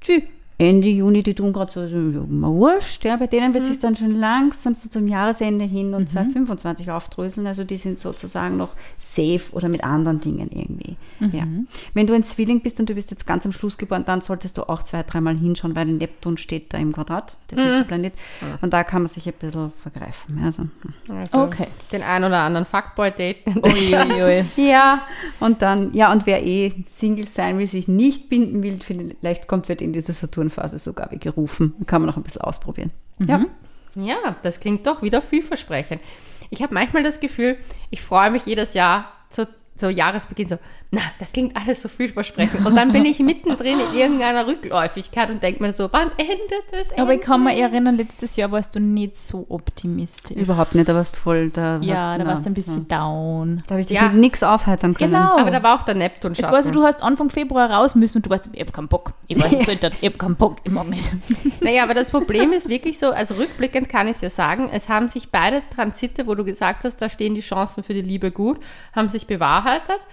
[0.00, 0.22] Tschü,
[0.56, 3.68] Ende Juni, die tun gerade so, so ja, mal wurscht, ja, bei denen wird Mhm.
[3.68, 8.56] sich dann schon langsam so zum Jahresende hin und 2025 aufdröseln, also die sind sozusagen
[8.56, 10.96] noch safe oder mit anderen Dingen irgendwie.
[11.36, 11.44] Ja.
[11.94, 14.56] Wenn du ein Zwilling bist und du bist jetzt ganz am Schluss geboren, dann solltest
[14.56, 17.68] du auch zwei, dreimal hinschauen, weil der Neptun steht da im Quadrat, der Mhm.
[17.70, 18.14] Fischerplanet,
[18.60, 20.40] und da kann man sich ein bisschen vergreifen.
[20.44, 20.68] Also,
[21.08, 21.66] also Okay.
[21.90, 23.60] Den ein oder anderen Fuckboy daten.
[23.64, 24.44] Uiuiui.
[24.56, 25.02] Ja,
[25.40, 29.68] und dann, ja, und wer eh Single sein will, sich nicht binden will, vielleicht kommt,
[29.68, 30.12] wird in dieser
[30.48, 31.74] Saturnphase sogar wie gerufen.
[31.78, 32.92] Dann kann man noch ein bisschen ausprobieren.
[33.18, 33.44] Ja.
[33.96, 36.00] Ja, das klingt doch wieder vielversprechend.
[36.50, 37.56] Ich habe manchmal das Gefühl,
[37.90, 40.58] ich freue mich jedes Jahr zu, zu Jahresbeginn so,
[40.92, 42.64] na, das klingt alles so vielversprechend.
[42.64, 46.96] Und dann bin ich mittendrin in irgendeiner Rückläufigkeit und denke mir so, wann endet es
[46.96, 50.36] Aber ich kann mich erinnern, letztes Jahr warst du nicht so optimistisch.
[50.36, 52.86] Überhaupt nicht, da warst du voll, da ja, warst, da na, warst du ein bisschen
[52.86, 53.64] down.
[53.66, 54.04] Da habe ich dich Ja.
[54.10, 55.12] mit nichts aufheitern können.
[55.12, 55.36] Genau.
[55.36, 58.18] Aber da war auch der Neptun Es war so, du hast Anfang Februar raus müssen
[58.18, 59.14] und du warst, ich hab keinen Bock.
[59.26, 61.10] Ich weiß nicht, ich hab keinen Bock, ich mag nicht.
[61.60, 64.88] Naja, aber das Problem ist wirklich so, also rückblickend kann ich es ja sagen, es
[64.88, 68.30] haben sich beide Transite, wo du gesagt hast, da stehen die Chancen für die Liebe
[68.30, 68.58] gut,
[68.94, 69.63] haben sich bewahrheitet.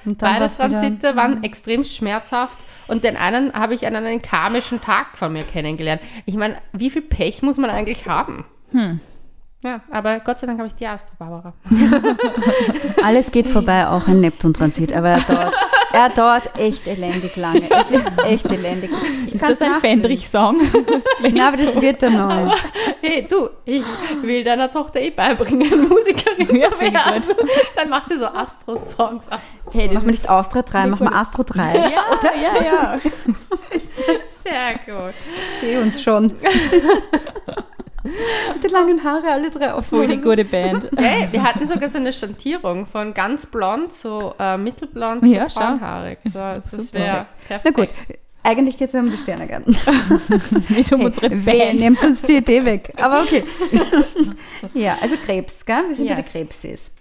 [0.06, 3.96] Und dann Beide war's wieder- Transite waren extrem schmerzhaft und den einen habe ich an
[3.96, 6.02] einem karmischen Tag von mir kennengelernt.
[6.26, 8.46] Ich meine, wie viel Pech muss man eigentlich haben?
[9.64, 11.54] Ja, aber Gott sei Dank habe ich die Astro Barbara.
[13.04, 15.54] Alles geht vorbei, auch ein Neptun-Transit, aber er dauert,
[15.94, 17.62] er dauert echt elendig lange.
[17.70, 18.92] Es ist echt elendig.
[19.28, 19.76] Ich Ist das ein.
[19.80, 20.60] Fendrich-Song?
[21.34, 22.56] Ja, aber das wird dann noch.
[23.02, 23.84] Hey, du, ich
[24.22, 27.36] will deiner Tochter eh beibringen, Musikerin zu werden.
[27.76, 29.42] Dann macht sie so Astro-Songs ab.
[29.72, 31.62] Hey, Machen wir nicht Astra 3, machen wir Astro 3.
[31.76, 33.00] ja, ja, ja.
[34.32, 35.14] Sehr gut.
[35.62, 36.34] Seh uns schon.
[38.64, 39.88] Die langen Haare, alle drei auf.
[39.88, 40.90] Voll die gute Band.
[40.98, 45.60] Hey, wir hatten sogar so eine Schantierung von ganz blond, so äh, mittelblond, Ja, schau.
[45.62, 46.20] braunhaarig.
[46.26, 46.94] So, das Super.
[46.94, 47.16] wäre
[47.50, 47.76] Na perfekt.
[47.76, 47.90] gut,
[48.44, 49.76] eigentlich geht es um die Sternegärten.
[50.70, 51.80] Nicht um unsere Wer Band.
[51.80, 52.92] nimmt uns die Idee weg?
[52.98, 53.44] Aber okay.
[54.74, 55.84] ja, also Krebs, gell?
[55.90, 56.32] Wir sind bei Yes.
[56.32, 56.92] der Krebsis.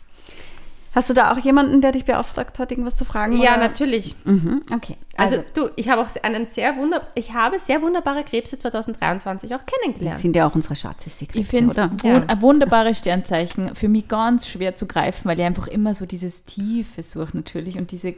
[0.93, 3.35] Hast du da auch jemanden, der dich beauftragt hat, irgendwas zu fragen?
[3.41, 3.59] Ja, oder?
[3.59, 4.17] natürlich.
[4.25, 4.97] Mhm, okay.
[5.17, 9.55] Also, Also, du, ich habe auch einen sehr wunder ich habe sehr wunderbare Krebse 2023
[9.55, 10.19] auch das kennengelernt.
[10.21, 11.91] sind ja auch unsere Schatzes, die Ich Krebse, finde es oder?
[12.03, 12.25] Ja.
[12.27, 13.75] ein wunderbares Sternzeichen.
[13.75, 17.79] Für mich ganz schwer zu greifen, weil ich einfach immer so dieses Tiefe suche natürlich
[17.79, 18.15] und diese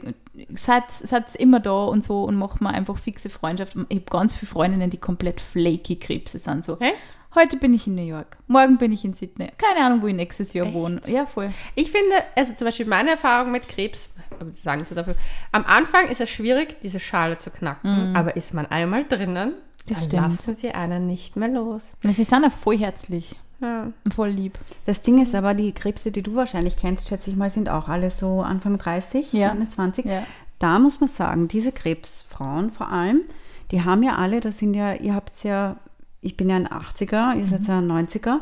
[0.55, 3.75] Satz, Satz immer da und so und mache mir einfach fixe Freundschaft.
[3.89, 6.65] Ich habe ganz viele Freundinnen, die komplett flaky Krebse sind.
[6.65, 7.05] So, Echt?
[7.35, 9.49] Heute bin ich in New York, morgen bin ich in Sydney.
[9.57, 10.75] Keine Ahnung, wo ich nächstes Jahr Echt?
[10.75, 11.01] wohne.
[11.07, 11.51] Ja, voll.
[11.75, 14.09] Ich finde, also zum Beispiel meine Erfahrung mit Krebs,
[14.51, 15.15] sagen sie dafür,
[15.51, 19.89] am Anfang ist es schwierig, diese Schale zu knacken, aber ist man einmal drinnen, Mhm.
[19.89, 20.23] Das dann stimmt.
[20.23, 21.91] lassen sie einen nicht mehr los.
[22.03, 23.91] Na, Sie sind auch voll herzlich Ja.
[24.05, 24.57] und voll lieb.
[24.85, 27.89] Das Ding ist aber, die Krebse, die du wahrscheinlich kennst, schätze ich mal, sind auch
[27.89, 29.49] alle so Anfang 30, Ja.
[29.49, 30.05] Ende 20.
[30.05, 30.23] Ja.
[30.59, 33.23] Da muss man sagen, diese Krebsfrauen vor allem,
[33.71, 35.75] die haben ja alle, das sind ja, ihr habt ja,
[36.23, 37.47] ich bin ja ein 80er, ihr Mhm.
[37.47, 38.39] seid ja ein 90er.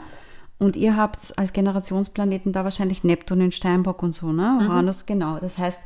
[0.59, 4.59] Und ihr habt als Generationsplaneten da wahrscheinlich Neptun in Steinbock und so, ne?
[4.61, 4.67] Mhm.
[4.67, 5.39] Uranus, genau.
[5.39, 5.79] Das heißt,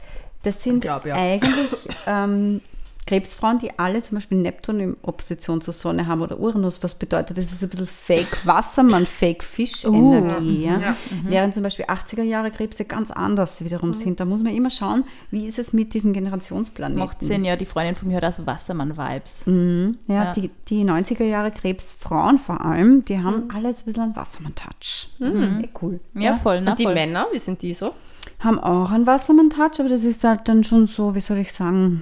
[0.43, 1.15] das sind glaub, ja.
[1.15, 2.61] eigentlich ähm,
[3.07, 7.37] Krebsfrauen, die alle zum Beispiel Neptun in Opposition zur Sonne haben oder Uranus, was bedeutet,
[7.37, 10.65] das ist ein bisschen Fake Wassermann, Fake Fisch-Energie.
[10.65, 10.79] ja?
[10.79, 10.95] Ja.
[11.23, 14.19] Während zum Beispiel 80er Jahre Krebse ganz anders wiederum sind.
[14.19, 16.99] Da muss man immer schauen, wie ist es mit diesen Generationsplaneten.
[17.03, 17.55] Macht Sinn, ja.
[17.55, 19.45] Die Freundin von mir hat auch so Wassermann-Vibes.
[19.45, 19.97] Mhm.
[20.07, 20.33] Ja, Ja.
[20.33, 23.23] Die, die 90er Jahre Krebsfrauen vor allem, die Mhm.
[23.23, 25.09] haben alle so ein bisschen einen Wassermann-Touch.
[25.21, 25.99] Eh cool.
[26.15, 26.61] Ja, voll.
[26.61, 26.93] Na, Und die voll.
[26.95, 27.93] Männer, wie sind die so?
[28.39, 32.01] Haben auch einen Wassermann-Touch, aber das ist halt dann schon so, wie soll ich sagen,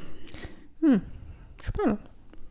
[1.61, 1.99] Spannend.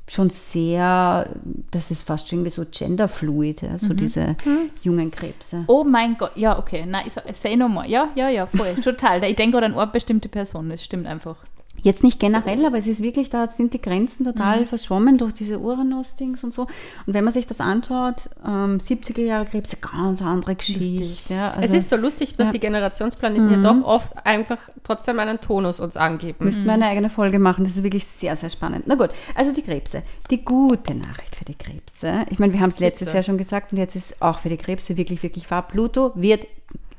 [0.08, 1.28] schon sehr,
[1.70, 3.78] das ist fast schon irgendwie so genderfluid, ja, Mhm.
[3.78, 4.36] so diese
[4.82, 5.64] jungen Krebse.
[5.68, 6.84] Oh mein Gott, ja, okay.
[6.86, 7.86] Nein, ich sag- say no more.
[7.86, 9.22] Ja, ja, ja, voll, total.
[9.24, 11.36] Ich denke gerade an eine bestimmte Person, das stimmt einfach.
[11.82, 14.66] Jetzt nicht generell, aber es ist wirklich, da sind die Grenzen total Mhm.
[14.66, 16.62] verschwommen durch diese Uranus-Dings und so.
[17.06, 21.34] Und wenn man sich das anschaut, ähm, 70er Jahre Krebse, ganz andere Geschichte.
[21.34, 22.52] Ja, also es ist so lustig, dass ja.
[22.52, 26.44] die Generationsplaneten ja doch oft einfach trotzdem einen Tonus uns angeben.
[26.44, 27.64] Müssten wir eine eigene Folge machen.
[27.64, 28.84] Das ist wirklich sehr, sehr spannend.
[28.86, 30.02] Na gut, also die Krebse.
[30.30, 32.26] Die gute Nachricht für die Krebse.
[32.30, 33.16] Ich meine, wir haben es letztes Bitte.
[33.16, 35.66] Jahr schon gesagt und jetzt ist auch für die Krebse wirklich, wirklich wahr.
[35.66, 36.46] Pluto wird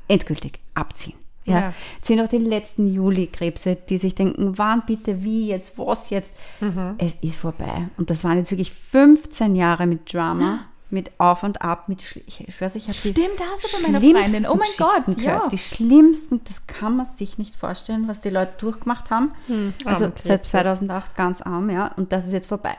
[0.08, 1.14] endgültig abziehen.
[1.46, 1.54] Ja.
[1.60, 1.74] Ja.
[2.02, 6.30] Sind auch die letzten Juli-Krebse, die sich denken, wann bitte, wie jetzt, was jetzt.
[6.98, 7.88] Es ist vorbei.
[7.98, 12.22] Und das waren jetzt wirklich 15 Jahre mit Drama, mit Auf und Ab, mit, Schl-
[12.26, 14.46] ich schwör's, ich habe Stimmt, da hast du bei meiner Freundin.
[14.46, 15.42] Oh mein Gott, gehört.
[15.42, 15.48] ja.
[15.48, 19.30] Die schlimmsten, das kann man sich nicht vorstellen, was die Leute durchgemacht haben.
[19.84, 20.50] also arme seit Krebse.
[20.50, 21.88] 2008 ganz arm, ja.
[21.96, 22.74] Und das ist jetzt vorbei.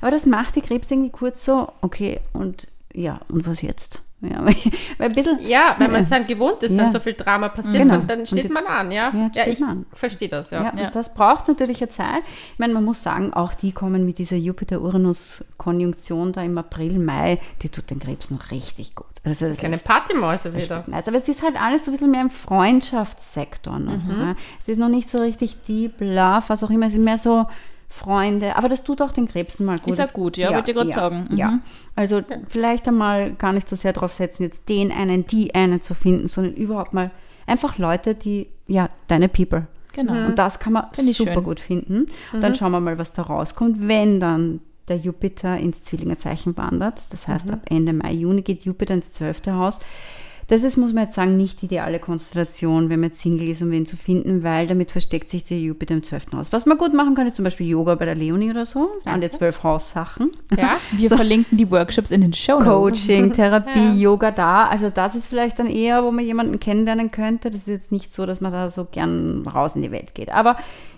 [0.00, 4.02] Aber das macht die Krebs irgendwie kurz so, okay, und ja, und was jetzt?
[4.20, 4.54] Ja, weil,
[4.98, 6.78] weil ein bisschen, Ja, wenn man es dann gewohnt ist, Ja.
[6.84, 7.96] wenn so viel Drama passiert, Genau.
[7.96, 9.12] und dann Und steht jetzt- man an, ja.
[9.12, 10.62] ja, steht ich verstehe das, ja.
[10.64, 10.90] Ja, Ja.
[10.90, 12.22] das braucht natürlich eine Zeit.
[12.54, 17.38] Ich meine, man muss sagen, auch die kommen mit dieser Jupiter-Uranus-Konjunktion da im April, Mai,
[17.62, 19.06] die tut den Krebs noch richtig gut.
[19.24, 20.84] Also das Keine Partymäuse wieder.
[20.86, 21.08] nice.
[21.08, 24.02] Aber es ist halt alles so ein bisschen mehr im Freundschaftssektor noch.
[24.02, 24.20] Mhm.
[24.20, 24.36] Ja.
[24.60, 26.86] Es ist noch nicht so richtig deep, love, was auch immer.
[26.86, 27.46] Es ist mehr so
[27.94, 28.56] Freunde.
[28.56, 29.92] Aber das tut auch den Krebsen mal gut.
[29.92, 31.28] Ist auch gut, ja, wollte ich grad sagen.
[31.30, 31.36] Mhm.
[31.36, 31.60] Ja.
[31.94, 35.94] Also vielleicht einmal gar nicht so sehr drauf setzen, jetzt den einen, die einen zu
[35.94, 37.12] finden, sondern überhaupt mal
[37.46, 39.68] einfach Leute, die, ja, deine People.
[39.92, 40.26] Genau.
[40.26, 42.06] Und das kann man Finde ich super gut finden.
[42.32, 47.12] Und dann schauen wir mal, was da rauskommt, wenn dann der Jupiter ins Zwillingezeichen wandert.
[47.12, 49.78] Das heißt, ab Ende Mai, Juni geht Jupiter ins zwölfte Haus.
[50.48, 53.62] Das ist, muss man jetzt sagen, nicht die ideale Konstellation, wenn man jetzt Single ist,
[53.62, 56.52] um wen zu finden, weil damit versteckt sich der Jupiter im zwölften Haus.
[56.52, 58.90] Was man gut machen kann, ist zum Beispiel Yoga bei der Leonie oder so.
[59.04, 60.30] Da haben die zwölf Haussachen.
[60.56, 64.68] Ja, Wir verlinken die Workshops in den Show Coaching, Therapie, Yoga da.
[64.68, 67.50] Also das ist vielleicht dann eher, wo man jemanden kennenlernen könnte.
[67.50, 70.30] Das ist jetzt nicht so, dass man da so gern raus in die Welt geht.
[70.30, 70.56] Aber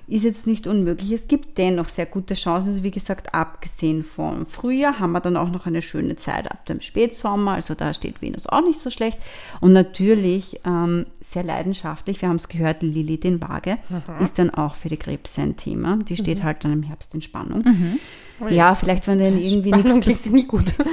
[0.08, 1.10] ist jetzt nicht unmöglich.
[1.10, 2.68] Es gibt dennoch sehr gute Chancen.
[2.68, 6.64] Also wie gesagt, abgesehen vom Frühjahr haben wir dann auch noch eine schöne Zeit ab
[6.66, 7.52] dem Spätsommer.
[7.52, 9.18] Also da steht Venus auch nicht so schlecht.
[9.60, 12.22] Und natürlich ähm, sehr leidenschaftlich.
[12.22, 13.76] Wir haben es gehört, Lilith in Waage
[14.20, 15.98] ist dann auch für die Krebse ein Thema.
[16.08, 17.64] Die steht halt dann im Herbst in Spannung.
[18.50, 20.74] Ja, vielleicht, wenn dann irgendwie nichts Spannung klingt nie gut.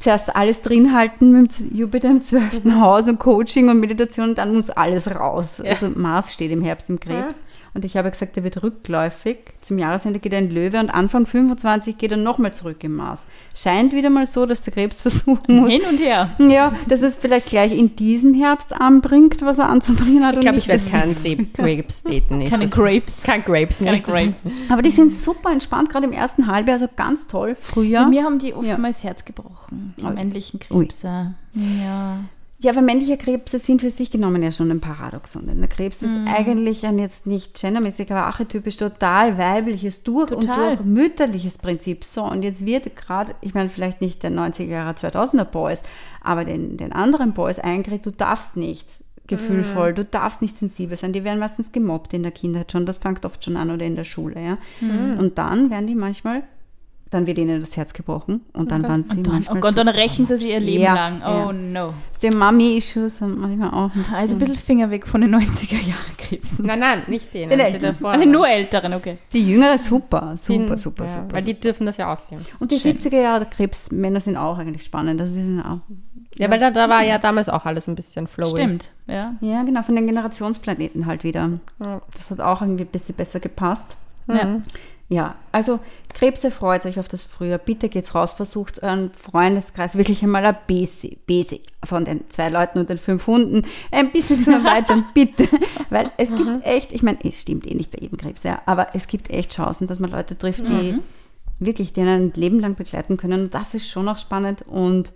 [0.00, 2.64] zuerst alles drin halten mit Jupiter im 12.
[2.76, 5.60] Haus und Coaching und Meditation, dann muss alles raus.
[5.60, 7.42] Also Mars steht im Herbst im Krebs.
[7.76, 9.36] Und ich habe gesagt, er wird rückläufig.
[9.60, 13.26] Zum Jahresende geht er in Löwe und Anfang 25 geht er nochmal zurück im Mars.
[13.54, 16.30] Scheint wieder mal so, dass der Krebs versuchen muss, Hin und her.
[16.38, 20.36] ja, dass es vielleicht gleich in diesem Herbst anbringt, was er anzubringen hat.
[20.36, 22.48] Ich glaube, ich nicht werde keinen Grapes daten.
[22.48, 22.68] Keine.
[22.68, 23.22] Grapes.
[23.22, 23.78] Kein Grapes.
[23.80, 24.00] Keine.
[24.00, 24.44] Grapes.
[24.70, 26.76] Aber die sind super entspannt, gerade im ersten Halbjahr.
[26.76, 27.56] Also ganz toll.
[27.60, 28.04] Früher.
[28.04, 28.56] Bei mir haben die Ja.
[28.56, 30.86] oftmals Herz gebrochen, die männlichen Ui.
[30.86, 31.34] Krebse.
[31.52, 32.20] Ja.
[32.58, 35.46] Ja, aber männliche Krebse sind für sich genommen ja schon ein Paradoxon.
[35.46, 36.26] Denn der Krebs ist Mhm.
[36.28, 40.76] eigentlich ein jetzt nicht gendermäßig, aber archetypisch total weibliches durch und Total.
[40.76, 42.02] durch mütterliches Prinzip.
[42.02, 45.82] So, und jetzt wird gerade, ich meine, vielleicht nicht der 90er Jahre, 2000er Boys,
[46.22, 51.12] aber den, den anderen Boys eingeredet, du darfst nicht gefühlvoll, du darfst nicht sensibel sein.
[51.12, 52.86] Die werden meistens gemobbt in der Kindheit schon.
[52.86, 54.56] Das fängt oft schon an oder in der Schule, ja.
[55.18, 56.44] Und dann werden die manchmal,
[57.10, 59.78] dann wird ihnen das Herz gebrochen und dann waren sie Und dann, manchmal oh Gott,
[59.78, 61.22] dann rächen sie sich ihr Leben Ja, lang.
[61.24, 61.52] Oh ja.
[61.52, 61.94] no.
[62.20, 66.10] Die Mami-Issues sind manchmal auch ein Also ein bisschen Finger weg von den 90er Jahre
[66.18, 66.66] Krebsen.
[66.66, 67.48] Nein, nein, nicht denen.
[67.50, 67.80] Den die Eltern.
[67.92, 68.30] davor Alle waren.
[68.32, 69.18] nur Älteren, okay.
[69.32, 71.24] Die Jüngere super, super, Die- super, ja, super.
[71.30, 71.54] Weil super.
[71.54, 72.44] die dürfen das ja ausleben.
[72.58, 75.20] Und die 70er Jahre der Krebsmänner sind auch eigentlich spannend.
[75.20, 75.78] Das ist auch,
[76.38, 78.50] Ja, weil da, da war ja damals auch alles ein bisschen flowy.
[78.62, 79.34] Stimmt, ja.
[79.40, 81.50] ja, genau, von den Generationsplaneten halt wieder.
[81.84, 82.00] Ja.
[82.16, 83.96] Das hat auch irgendwie ein bisschen besser gepasst.
[84.28, 84.60] ja.
[85.08, 85.78] Ja, also
[86.14, 87.58] Krebse freut sich auf das Frühjahr.
[87.58, 92.80] Bitte geht's raus, versucht euren Freundeskreis wirklich einmal ein bisschen, bisschen von den zwei Leuten
[92.80, 95.48] und den fünf Hunden ein bisschen zu erweitern, bitte.
[95.90, 98.88] Weil es gibt echt, ich meine, es stimmt eh nicht bei jedem Krebs, ja, aber
[98.94, 100.98] es gibt echt Chancen, dass man Leute trifft, die
[101.60, 103.44] wirklich den ein Leben lang begleiten können.
[103.44, 105.12] Und das ist schon auch spannend und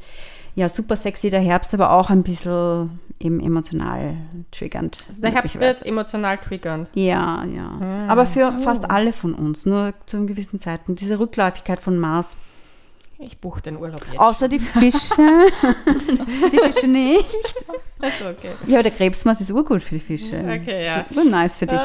[0.54, 4.16] ja, super sexy der Herbst, aber auch ein bisschen eben emotional
[4.50, 5.04] triggernd.
[5.08, 6.90] Also der Herbst wird emotional triggernd.
[6.94, 7.78] Ja, ja.
[8.08, 11.00] Aber für fast alle von uns, nur zu einem gewissen Zeitpunkt.
[11.00, 12.36] Diese Rückläufigkeit von Mars.
[13.22, 14.18] Ich buche den Urlaub jetzt.
[14.18, 15.14] Außer die Fische.
[16.52, 17.54] die Fische nicht.
[17.98, 18.52] Also, okay.
[18.64, 20.38] Ja, aber der Krebsmars ist urgut für die Fische.
[20.38, 21.04] Okay, ja.
[21.10, 21.78] Super nice für dich.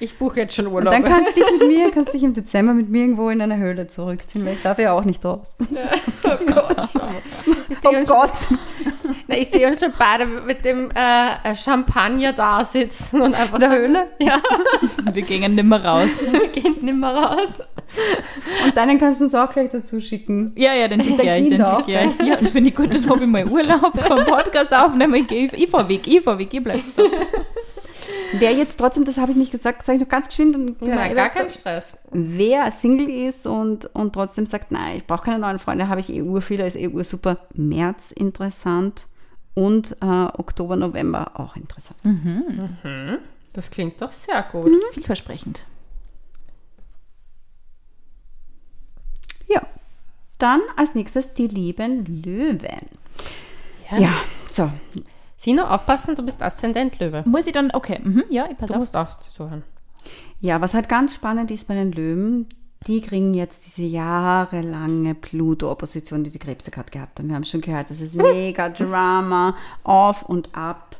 [0.00, 0.92] Ich buche jetzt schon Und Urlaub.
[0.92, 3.56] dann kannst du dich mit mir, kannst dich im Dezember mit mir irgendwo in eine
[3.56, 5.40] Höhle zurückziehen, weil ich darf ja auch nicht raus.
[5.60, 7.10] oh Gott, schau mal.
[7.68, 8.30] Ich Oh sehe uns, Gott.
[9.26, 13.60] Na, ich sehe uns schon beide mit dem äh, Champagner da sitzen und einfach In
[13.60, 14.06] der sagen, Höhle?
[14.20, 14.40] Ja,
[15.12, 16.20] Wir gehen nimmer raus.
[16.30, 17.58] wir gehen nimmer raus.
[18.66, 20.52] Und deinen kannst du uns auch gleich dazu schicken.
[20.56, 22.26] Ja, ja, den schicke ich euch, den schicke ich.
[22.26, 25.50] Ja, das finde ich gut, dann habe ich mal Urlaub, kann Podcast aufnehmen, ich, geh-
[25.54, 27.02] ich fahre weg, ich fahre weg, ihr bleibt da.
[28.32, 30.54] Wer jetzt trotzdem, das habe ich nicht gesagt, sage ich noch ganz geschwind.
[30.56, 31.92] Und Nein, gar kein Stress.
[32.10, 36.12] Wer Single ist und, und trotzdem sagt, nein, ich brauche keine neuen Freunde, habe ich
[36.12, 37.38] eh urviele, ist eh super.
[37.54, 39.06] März interessant
[39.54, 41.98] und äh, Oktober, November auch interessant.
[43.52, 44.70] Das klingt doch sehr gut.
[44.92, 45.64] Vielversprechend.
[49.48, 49.62] Ja,
[50.38, 52.88] dann als nächstes die lieben Löwen.
[53.90, 54.12] Ja,
[54.50, 54.70] so.
[55.40, 57.22] Sino, aufpassen, du bist Aszendent Löwe.
[57.24, 58.80] Muss ich dann, okay, mhm, ja, ich pass Du auf.
[58.80, 59.62] musst auch zuhören.
[60.40, 62.48] Ja, was halt ganz spannend ist bei den Löwen,
[62.88, 67.28] die kriegen jetzt diese jahrelange Pluto-Opposition, die die Krebse gerade gehabt haben.
[67.28, 70.96] Wir haben schon gehört, das ist mega Drama, auf und ab.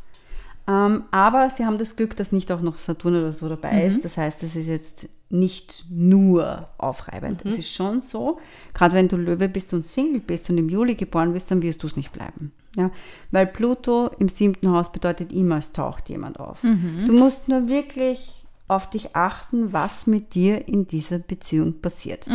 [0.68, 4.04] Ähm, aber sie haben das Glück, dass nicht auch noch Saturn oder so dabei ist.
[4.04, 7.42] Das heißt, es ist jetzt nicht nur aufreibend.
[7.44, 8.38] Es ist schon so,
[8.74, 11.82] gerade wenn du Löwe bist und Single bist und im Juli geboren bist, dann wirst
[11.82, 12.52] du es nicht bleiben.
[12.76, 12.90] Ja?
[13.30, 16.60] Weil Pluto im siebten Haus bedeutet immer, es taucht jemand auf.
[16.60, 22.28] Du musst nur wirklich auf dich achten, was mit dir in dieser Beziehung passiert.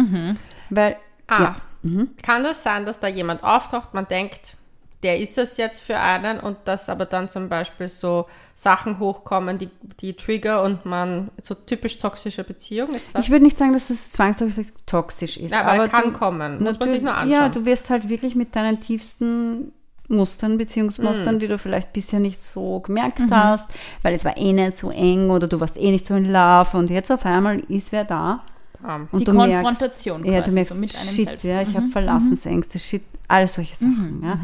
[0.72, 4.58] Weil, Ah, ja, kann das sein, dass da jemand auftaucht, man denkt,
[5.04, 9.58] der ist es jetzt für einen und dass aber dann zum Beispiel so Sachen hochkommen,
[9.58, 9.70] die,
[10.02, 13.24] die Trigger und man so typisch toxische Beziehung ist das?
[13.26, 15.52] ich würde nicht sagen, dass es zwangsläufig toxisch ist.
[15.52, 17.30] Ja, aber, kann du- kommen, muss man sich nur anschauen.
[17.32, 19.74] Ja, du wirst halt wirklich mit deinen tiefsten
[20.10, 20.58] Mustern, Mhm.
[20.58, 23.68] Beziehungsmustern, die du vielleicht bisher nicht so gemerkt hast,
[24.02, 26.78] weil es war eh nicht so eng oder du warst eh nicht so in Love
[26.78, 28.42] und jetzt auf einmal ist wer da.
[28.82, 29.08] Bam.
[29.14, 31.44] Und Die du merkst, Konfrontation ja, quasi, du merkst, so mit einem shit, selbst.
[31.46, 34.38] ja, ich habe Mhm, Verlassensängste, shit, alles solche Sachen, ja.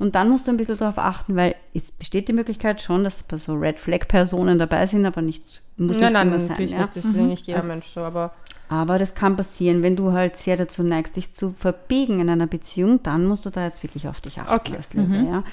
[0.00, 3.24] Und dann musst du ein bisschen darauf achten, weil es besteht die Möglichkeit schon, dass
[3.36, 6.72] so Red Flag Personen dabei sind, aber nicht muss Nein, nicht nein, immer sein, natürlich
[6.72, 6.78] ja.
[6.82, 8.32] nicht, das ist ja nicht jeder Mensch so, aber
[8.68, 12.46] Aber das kann passieren, wenn du halt sehr dazu neigst, dich zu verbiegen in einer
[12.46, 14.76] Beziehung, dann musst du da jetzt wirklich auf dich achten Okay.
[14.76, 15.44] als Löwe, ja.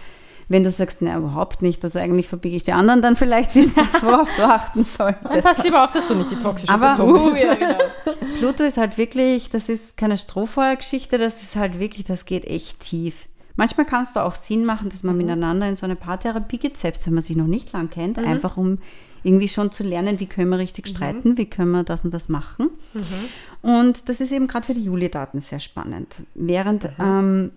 [0.50, 3.76] Wenn du sagst, na überhaupt nicht, also eigentlich verbiege ich die anderen, dann vielleicht ist
[3.78, 5.44] das, worauf du achten dann solltest.
[5.46, 7.44] pass lieber auf, dass du nicht die toxische Aber- Person Uh, bist.
[7.44, 7.78] ja, genau.
[8.40, 12.80] Pluto ist halt wirklich, das ist keine Strohfeuergeschichte, das ist halt wirklich, das geht echt
[12.80, 13.28] tief.
[13.58, 15.26] Manchmal kann es da auch Sinn machen, dass man Mhm.
[15.26, 18.24] miteinander in so eine Paartherapie geht, selbst wenn man sich noch nicht lang kennt, Mhm.
[18.26, 18.78] einfach um
[19.24, 22.30] irgendwie schon zu lernen, wie können wir richtig streiten, wie können wir das und das
[22.30, 22.70] machen.
[22.94, 23.70] Mhm.
[23.70, 26.22] Und das ist eben gerade für die Juli-Daten sehr spannend.
[26.36, 26.92] Während Mhm.
[27.00, 27.52] ähm,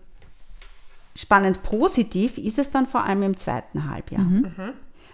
[1.15, 4.25] spannend positiv ist es dann vor allem im zweiten Halbjahr.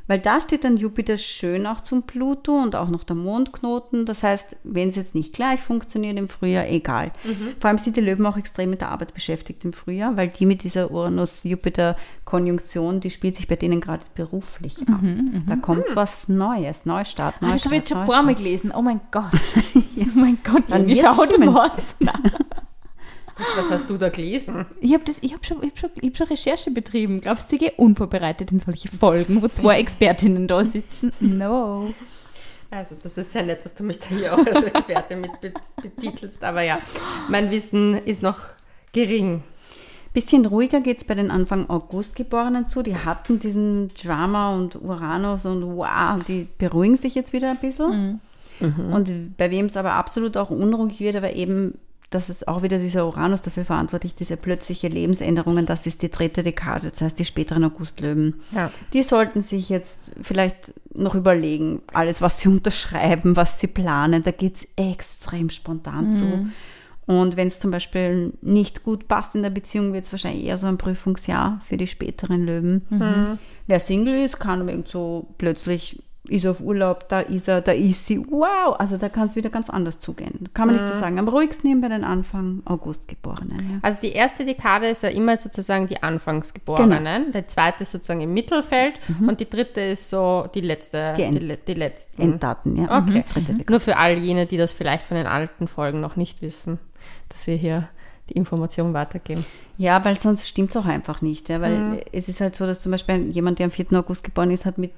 [0.06, 0.12] Mhm.
[0.12, 4.06] Weil da steht dann Jupiter schön auch zum Pluto und auch noch der Mondknoten.
[4.06, 7.10] Das heißt, wenn es jetzt nicht gleich funktioniert im Frühjahr, egal.
[7.60, 10.46] Vor allem sind die Löwen auch extrem mit der Arbeit beschäftigt im Frühjahr, weil die
[10.46, 15.00] mit dieser Uranus-Jupiter-Konjunktion, die spielt sich bei denen gerade beruflich ab.
[15.46, 17.56] Da kommt was Neues, Neustart, Ah, Neustart.
[17.56, 18.72] das habe ich jetzt schon ein paar Mal gelesen.
[18.76, 19.24] Oh mein Gott.
[19.74, 19.80] oh
[20.14, 21.54] mein Gott, Dann wie schaut stimmen.
[21.54, 21.96] was?
[23.56, 24.64] Was hast du da gelesen?
[24.80, 27.20] Ich habe hab schon, ich hab schon, ich hab schon Recherche betrieben.
[27.20, 31.12] Glaubst du, ich gehe unvorbereitet in solche Folgen, wo zwei Expertinnen da sitzen?
[31.20, 31.92] No.
[32.70, 35.52] Also, das ist sehr nett, dass du mich da hier auch als Experte mit be-
[35.82, 36.42] betitelst.
[36.44, 36.78] Aber ja,
[37.28, 38.38] mein Wissen ist noch
[38.92, 39.42] gering.
[40.14, 42.82] Bisschen ruhiger geht es bei den Anfang August Geborenen zu.
[42.82, 48.20] Die hatten diesen Drama und Uranus und wow, die beruhigen sich jetzt wieder ein bisschen.
[48.60, 51.76] Und bei wem es aber absolut auch unruhig wird, aber eben,
[52.10, 56.42] das ist auch wieder dieser Uranus dafür verantwortlich, diese plötzliche Lebensänderungen, das ist die dritte
[56.42, 58.40] Dekade, das heißt die späteren Augustlöwen.
[58.52, 58.70] Ja.
[58.92, 64.30] Die sollten sich jetzt vielleicht noch überlegen, alles, was sie unterschreiben, was sie planen, da
[64.30, 66.48] geht es extrem spontan zu.
[67.06, 70.58] Und wenn es zum Beispiel nicht gut passt in der Beziehung, wird es wahrscheinlich eher
[70.58, 72.82] so ein Prüfungsjahr für die späteren Löwen.
[73.68, 78.06] Wer Single ist, kann irgend so plötzlich ist auf Urlaub, da ist er, da ist
[78.06, 80.48] sie, wow, also da kann es wieder ganz anders zugehen.
[80.54, 81.18] Kann man nicht so sagen.
[81.18, 83.58] Am ruhigsten eben bei den Anfang August Geborenen.
[83.72, 83.78] Ja.
[83.82, 88.32] Also die erste Dekade ist ja immer sozusagen die Anfangsgeborenen, der zweite ist sozusagen im
[88.34, 88.94] Mittelfeld
[89.26, 92.20] und die dritte ist so die letzte, Die End- die, die letzten.
[92.22, 92.84] Enddaten, ja.
[93.02, 93.18] Okay.
[93.18, 93.28] Mhm.
[93.32, 93.70] Dritte Dekade.
[93.70, 96.78] Nur für all jene, die das vielleicht von den alten Folgen noch nicht wissen,
[97.28, 97.88] dass wir hier
[98.30, 99.44] die Information weitergeben.
[99.78, 101.48] Ja, weil sonst stimmt es auch einfach nicht.
[101.48, 103.92] Ja, weil es ist halt so, dass zum Beispiel jemand, der am 4.
[103.92, 104.92] August geboren ist, hat mit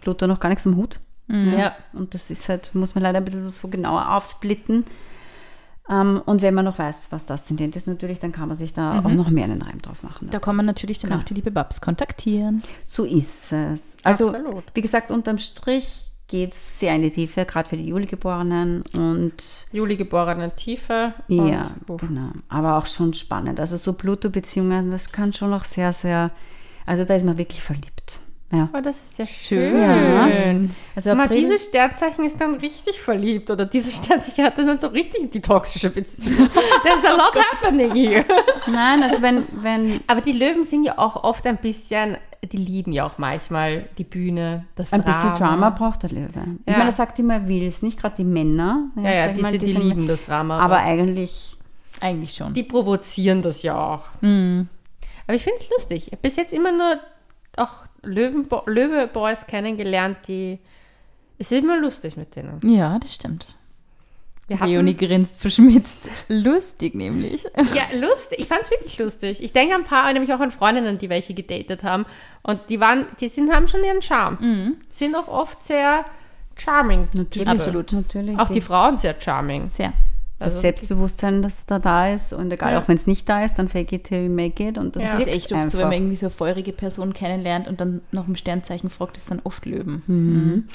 [0.00, 0.98] Pluto noch gar nichts am Hut.
[1.28, 1.74] Ja.
[1.92, 4.84] Und das ist halt, muss man leider ein bisschen so genauer aufsplitten.
[5.88, 8.72] Ähm, und wenn man noch weiß, was das Aszendent ist, natürlich, dann kann man sich
[8.72, 10.28] da auch noch mehr einen Reim drauf machen.
[10.30, 12.62] Da kann man natürlich dann auch die liebe Babs kontaktieren.
[12.84, 13.82] So ist es.
[14.02, 14.64] Also, Absolut.
[14.74, 18.82] wie gesagt, unterm Strich geht es sehr in die Tiefe, gerade für die Juli-Geborenen.
[18.94, 21.14] Und Juli geborene Tiefe.
[21.28, 22.00] ja, uff.
[22.00, 22.30] genau.
[22.48, 23.60] Aber auch schon spannend.
[23.60, 26.30] Also so Pluto-Beziehungen, das kann schon auch sehr, sehr,
[26.84, 28.20] also da ist man wirklich verliebt.
[28.52, 28.68] Ja.
[28.72, 29.72] Oh, das ist ja Schön.
[29.72, 29.80] schön.
[29.80, 30.68] Ja.
[30.94, 35.32] Also Mal, dieses Sternzeichen ist dann richtig verliebt oder dieses Sternzeichen hat dann so richtig
[35.32, 36.48] die toxische Beziehung.
[36.84, 38.24] There's a lot happening here.
[38.68, 42.92] Nein, also wenn, wenn Aber die Löwen sind ja auch oft ein bisschen, die lieben
[42.92, 45.22] ja auch manchmal die Bühne, das ein Drama.
[45.30, 46.28] bisschen Drama braucht der Löwe.
[46.64, 46.78] Ich Ja.
[46.78, 48.88] meine, er sagt immer, er will es nicht, gerade die Männer.
[48.96, 50.58] Ja, ja, ich diese, die sind- lieben das Drama.
[50.60, 51.56] Aber eigentlich,
[52.00, 52.52] Eigentlich schon.
[52.54, 54.06] die provozieren das ja auch.
[54.22, 56.06] Aber ich finde es lustig.
[56.06, 56.98] Ich habe bis jetzt immer nur
[57.56, 60.58] auch Löwenbo Löwe-Boys kennengelernt, die.
[61.38, 62.60] Es ist immer lustig mit denen.
[62.62, 63.56] ja, das stimmt.
[64.48, 66.10] Wir hatten- Leonie grinst verschmitzt.
[66.28, 67.44] Lustig nämlich.
[67.74, 68.38] Ja, lustig.
[68.40, 69.42] Ich fand es wirklich lustig.
[69.42, 72.06] Ich denke ein paar, nämlich auch an Freundinnen, die welche gedatet haben.
[72.42, 74.76] Und die waren, die sind, haben schon ihren Charme.
[74.90, 76.04] Sind auch oft sehr
[76.56, 77.08] charming.
[77.14, 77.92] natürlich, Absolut.
[77.92, 78.38] natürlich.
[78.38, 79.68] Auch die Frauen sehr charming.
[79.68, 79.92] Sehr.
[80.38, 82.80] das also- Selbstbewusstsein, das da da ist und egal, Ja.
[82.80, 85.02] auch wenn es nicht da ist, dann fake it till you make it und das
[85.02, 85.14] Ja.
[85.16, 85.70] Ist echt oft einfach.
[85.72, 89.16] so, wenn man irgendwie so eine feurige Person kennenlernt und dann noch ein Sternzeichen fragt,
[89.16, 90.68] ist dann oft Löwen.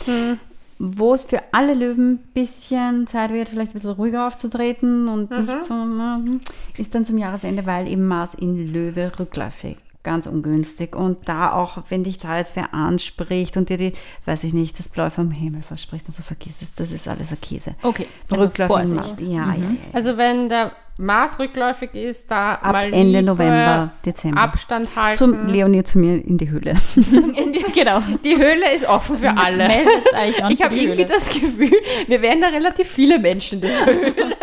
[0.83, 5.29] Wo es für alle Löwen ein bisschen Zeit wird, vielleicht ein bisschen ruhiger aufzutreten und
[5.29, 6.39] nicht so, ne,
[6.75, 9.77] ist dann zum Jahresende, weil eben Mars in Löwe rückläufig.
[10.01, 10.95] Ganz ungünstig.
[10.95, 13.93] Und da auch, wenn dich da jetzt wer anspricht und dir die,
[14.25, 17.31] weiß ich nicht, das Blau vom Himmel verspricht und so vergiss es, das ist alles
[17.31, 17.75] ein Käse.
[17.83, 18.95] Okay, also Rückläufig.
[18.95, 19.15] Mars.
[19.19, 19.75] Ja, ja, ja.
[19.93, 24.41] Also wenn der Mars rückläufig ist, da Ab mal Ende lieber November, Dezember.
[24.41, 25.17] Abstand halten.
[25.17, 26.75] Zum Leonie zu mir in die Höhle.
[27.73, 28.01] genau.
[28.23, 29.67] die Höhle ist offen für alle.
[30.27, 31.05] Ich habe die irgendwie Höhle.
[31.05, 31.71] das Gefühl,
[32.07, 34.35] wir werden da relativ viele Menschen in dieser Höhle.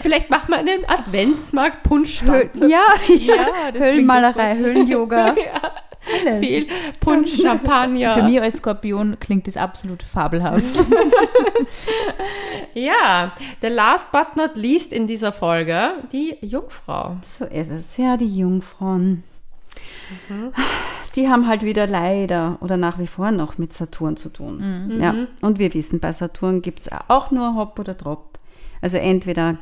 [0.00, 2.56] Vielleicht machen wir einen Adventsmarkt Punschstand.
[2.68, 3.34] ja, ja.
[3.72, 5.34] das Höhlenmalerei, Höhlen-Yoga.
[6.26, 6.40] Alles.
[6.40, 6.66] Viel
[7.00, 8.14] Punsch, Champagner.
[8.14, 10.64] Für mich als Skorpion klingt das absolut fabelhaft.
[12.74, 17.16] Ja, the last but not least in dieser Folge, die Jungfrau.
[17.22, 17.96] So ist es.
[17.96, 19.24] Ja, die Jungfrauen.
[21.16, 24.98] Die haben halt wieder leider oder nach wie vor noch mit Saturn zu tun.
[25.00, 25.26] Ja.
[25.42, 28.38] Und wir wissen, bei Saturn gibt es auch nur Hop oder Drop.
[28.80, 29.58] Also entweder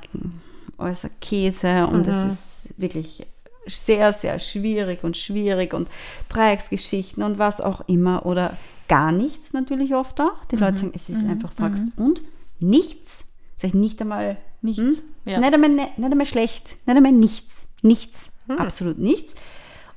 [0.79, 3.27] äußer Käse und es ist wirklich
[3.69, 5.89] sehr, sehr schwierig und schwierig und
[6.29, 8.57] Dreiecksgeschichten und was auch immer oder
[8.89, 10.45] gar nichts natürlich oft auch.
[10.51, 12.23] Die Leute sagen, es ist einfach fragst und
[12.61, 13.25] nichts.
[13.57, 15.03] Sag ich nicht einmal Nichts, Hm?
[15.25, 15.39] ja.
[15.39, 17.69] Nicht, einmal, ne- nicht einmal schlecht, nicht einmal nichts.
[17.83, 18.33] Nichts.
[18.49, 19.35] Absolut nichts.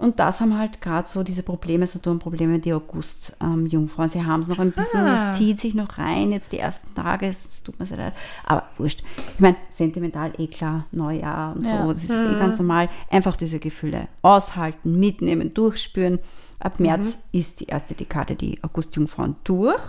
[0.02, 4.10] Und das haben halt gerade so diese Probleme, Saturn-Probleme, die August-Jungfrauen.
[4.10, 5.30] Sie haben es noch ein bisschen, Ah.
[5.30, 8.14] es zieht sich noch rein, jetzt die ersten Tage, es, tut mir sehr leid.
[8.44, 9.04] Aber wurscht.
[9.36, 11.84] Ich meine, sentimental, eh klar, Neujahr und Ja.
[11.84, 12.90] so, das ist eh ganz normal.
[13.10, 16.19] Einfach diese Gefühle aushalten, mitnehmen, durchspüren.
[16.60, 19.80] Ab März ist die erste Dekade, die August-Jungfrauen durch.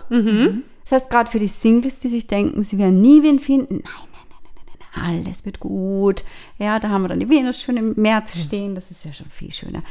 [0.83, 3.83] Das heißt, gerade für die Singles, die sich denken, sie werden nie wen finden, nein,
[3.83, 6.23] nein, nein, nein, nein, nein, alles wird gut.
[6.57, 9.29] Ja, da haben wir dann die Venus schon im März stehen, das ist ja schon
[9.29, 9.83] viel schöner.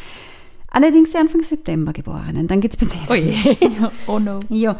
[0.70, 3.06] Allerdings die Anfang September Geborenen, dann geht es bei denen.
[3.10, 3.88] Oh je.
[4.06, 4.38] oh no.
[4.48, 4.78] Ja.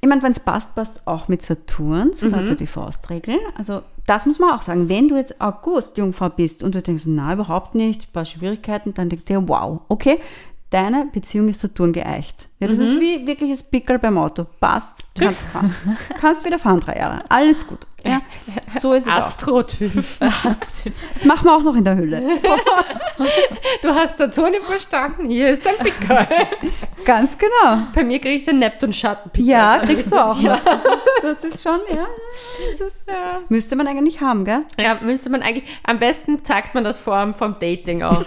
[0.00, 3.36] Ich meine, wenn es passt, passt auch mit Saturn, so lautet die Faustregel.
[3.56, 4.88] Also das muss man auch sagen.
[4.88, 8.94] Wenn du jetzt August Jungfrau bist und du denkst, na, überhaupt nicht, ein paar Schwierigkeiten,
[8.94, 10.20] dann denkst du dir, wow, okay,
[10.70, 12.45] deine Beziehung ist Saturn geeicht.
[12.58, 14.46] Ja, das ist wie wirkliches Pickel beim Auto.
[14.60, 15.74] Passt, kannst fahren.
[16.18, 17.22] kannst wieder fahren drei Jahre.
[17.28, 17.80] Alles gut.
[18.04, 18.20] Ja,
[18.80, 19.16] so ist es auch.
[19.18, 19.92] Astrotyp.
[20.20, 22.22] Das machen wir auch noch in der Hülle.
[23.82, 26.26] Du hast Saturn überstanden, hier ist dein Pickel.
[27.04, 27.82] Ganz genau.
[27.94, 29.48] Bei mir kriege ich den Neptun-Schattenpickel.
[29.48, 30.58] Ja, kriegst du auch Ja.
[30.64, 32.06] Das ist, das ist schon, ja.
[32.72, 33.40] Das ist, Ja.
[33.48, 34.60] müsste man eigentlich haben, gell?
[34.78, 38.24] ja, müsste man eigentlich, am besten zeigt man das vor vom Dating auch.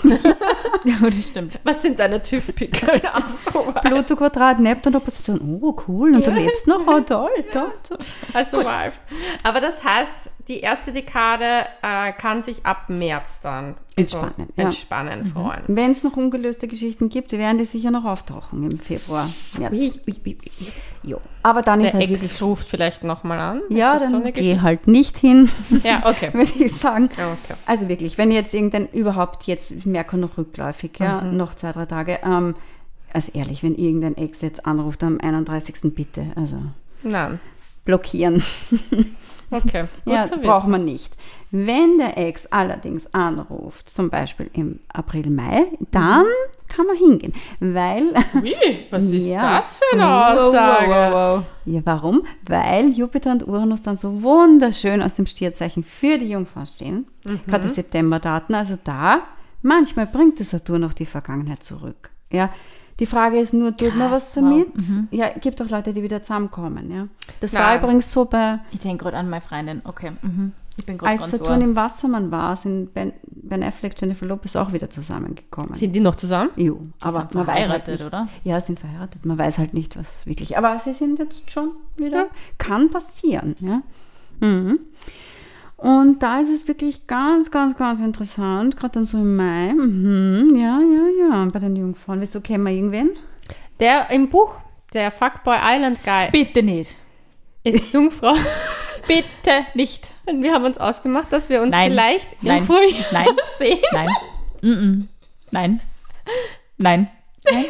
[0.84, 1.60] Ja, das stimmt.
[1.64, 3.74] Was sind deine TÜV-Pickel, Astro?
[4.20, 5.40] Quadrat, Neptun Opposition.
[5.62, 6.14] Oh, cool.
[6.14, 6.86] Und du lebst noch.
[6.86, 7.72] Oh, toll, toll.
[7.88, 7.98] toll.
[8.34, 9.00] Also survived.
[9.44, 11.46] Aber das heißt, die erste Dekade
[11.82, 14.64] äh, kann sich ab März dann Entspannen, so ja.
[14.66, 15.62] entspannen freuen.
[15.68, 19.74] Wenn es noch ungelöste Geschichten gibt, werden die sicher noch auftauchen im Februar, März.
[19.74, 20.68] Ui, ui, ui, ui.
[21.04, 21.22] Jo.
[21.44, 23.62] Aber dann ist Der halt Ex ruft vielleicht nochmal an.
[23.70, 25.50] Ja, Ist so dann eine geh halt nicht hin,
[25.84, 26.30] Ja, okay.
[26.34, 27.10] würde ich sagen.
[27.18, 27.58] Ja, okay.
[27.66, 31.38] Also wirklich, wenn jetzt irgendein überhaupt jetzt, Merkur noch rückläufig, ja, Mhm.
[31.38, 32.56] noch zwei, drei Tage, ähm,
[33.14, 35.94] also ehrlich, wenn irgendein Ex jetzt anruft am 31.
[35.96, 36.58] bitte, also
[37.04, 37.40] Nein.
[37.86, 38.44] blockieren.
[39.52, 39.86] Okay.
[40.06, 41.18] Gut ja, braucht man nicht.
[41.50, 46.26] Wenn der Ex allerdings anruft, zum Beispiel im April, Mai, dann
[46.68, 48.54] kann man hingehen, weil, Wie?
[48.92, 49.58] Was ist Ja.
[49.58, 50.90] das für eine Wow, Aussage?
[50.92, 52.28] wow, wow, ja, warum?
[52.46, 57.08] Weil Jupiter und Uranus dann so wunderschön aus dem Stierzeichen für die Jungfrau stehen,
[57.48, 59.22] gerade die Septemberdaten, also da,
[59.64, 62.52] manchmal bringt der Saturn auch die Vergangenheit zurück, ja.
[63.00, 64.66] Die Frage ist nur, tut man was Krass, wow.
[64.66, 65.12] damit?
[65.12, 67.08] Ja, gibt auch Leute, die wieder zusammenkommen, ja.
[67.40, 67.80] Das war Nein.
[67.80, 69.82] übrigens so bei, Ich denke gerade an meine Freundin.
[69.86, 70.12] Okay.
[70.22, 70.54] Mhm.
[70.80, 71.64] Ich bin als ganz Saturn ohr.
[71.66, 75.76] im Wassermann war, sind Ben, ben Affleck, Jennifer Lopez auch wieder zusammengekommen.
[75.76, 76.52] Sind die noch zusammen?
[76.56, 78.30] Jo, aber man weiß halt nicht, oder?
[78.46, 79.26] Ja, sind verheiratet.
[79.26, 80.58] Man weiß halt nicht, was wirklich.
[80.58, 82.28] Aber sie sind jetzt schon wieder.
[82.58, 83.82] Kann passieren, ja.
[84.40, 84.80] Mhm.
[85.80, 89.74] Und da ist es wirklich ganz, ganz, ganz interessant, gerade dann so im Mai.
[89.74, 92.20] Mhm, ja, ja, ja, bei den Jungfrauen.
[92.20, 93.12] Wieso kennen wir irgendwen?
[93.80, 94.58] Der im Buch,
[94.94, 96.98] der Fuckboy Island Guy, Bitte nicht.
[97.64, 98.34] ist Jungfrau.
[99.08, 100.16] Bitte nicht.
[100.26, 101.92] Und wir haben uns ausgemacht, dass wir uns Nein.
[101.92, 102.64] vielleicht im Nein.
[102.66, 103.28] Frühjahr Nein.
[103.58, 103.80] sehen.
[103.94, 104.10] Nein.
[104.62, 105.08] Mm-mm.
[105.52, 105.82] Nein.
[106.78, 107.08] Nein.
[107.50, 107.66] Nein.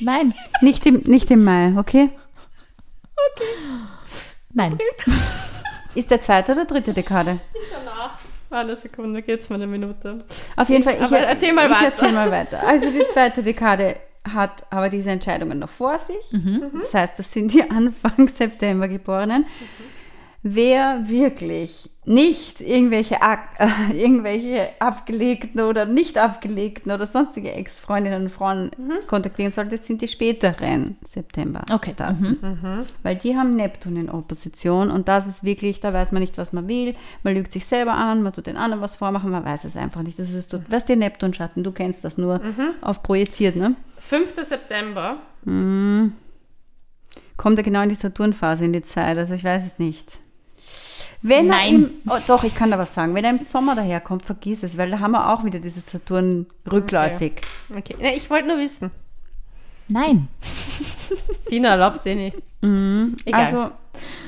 [0.00, 0.34] Nein.
[0.60, 2.10] Nicht im, nicht im Mai, okay?
[4.52, 4.76] Nein.
[5.98, 7.40] Ist der zweite oder dritte Dekade?
[7.72, 8.18] Danach.
[8.50, 10.18] Eine Sekunde, geht's mir eine Minute.
[10.56, 11.84] Auf jeden Fall, ich, Aber erzähl mal ich weiter.
[11.86, 12.66] erzähl mal weiter.
[12.66, 13.96] Also die zweite Dekade
[14.32, 16.16] hat aber diese Entscheidungen noch vor sich.
[16.30, 16.70] Mhm.
[16.80, 19.44] Das heißt, das sind die Anfang September Geborenen.
[20.44, 23.16] Wer wirklich nicht irgendwelche,
[23.58, 29.06] äh, irgendwelche abgelegten oder nicht abgelegten oder sonstige Ex-Freundinnen und Frauen Mhm.
[29.08, 31.64] kontaktieren sollte, sind die späteren September.
[31.72, 31.92] Okay.
[31.96, 32.86] Daten.
[33.02, 36.52] Weil die haben Neptun in Opposition und das ist wirklich, da weiß man nicht, was
[36.52, 36.94] man will.
[37.24, 40.02] Man lügt sich selber an, man tut den anderen was vormachen, man weiß es einfach
[40.02, 40.18] nicht.
[40.18, 42.40] Das ist was der Neptun-Schatten, du kennst das nur
[42.80, 43.74] auf projiziert, ne?
[43.98, 44.34] 5.
[44.44, 45.16] September.
[47.36, 50.20] Kommt er genau in die Saturnphase in die Zeit, also ich weiß es nicht.
[51.20, 51.58] Wenn Nein.
[51.58, 53.14] er im, oh, doch, ich kann da was sagen.
[53.14, 56.46] Wenn er im Sommer daherkommt, vergiss es, weil da haben wir auch wieder dieses Saturn
[56.70, 57.40] rückläufig.
[57.76, 57.96] Okay.
[58.00, 58.90] Ja, ich wollte nur wissen.
[59.88, 60.28] Nein.
[61.40, 62.36] Sina erlaubt sie nicht.
[62.62, 63.44] Egal.
[63.44, 63.70] Also,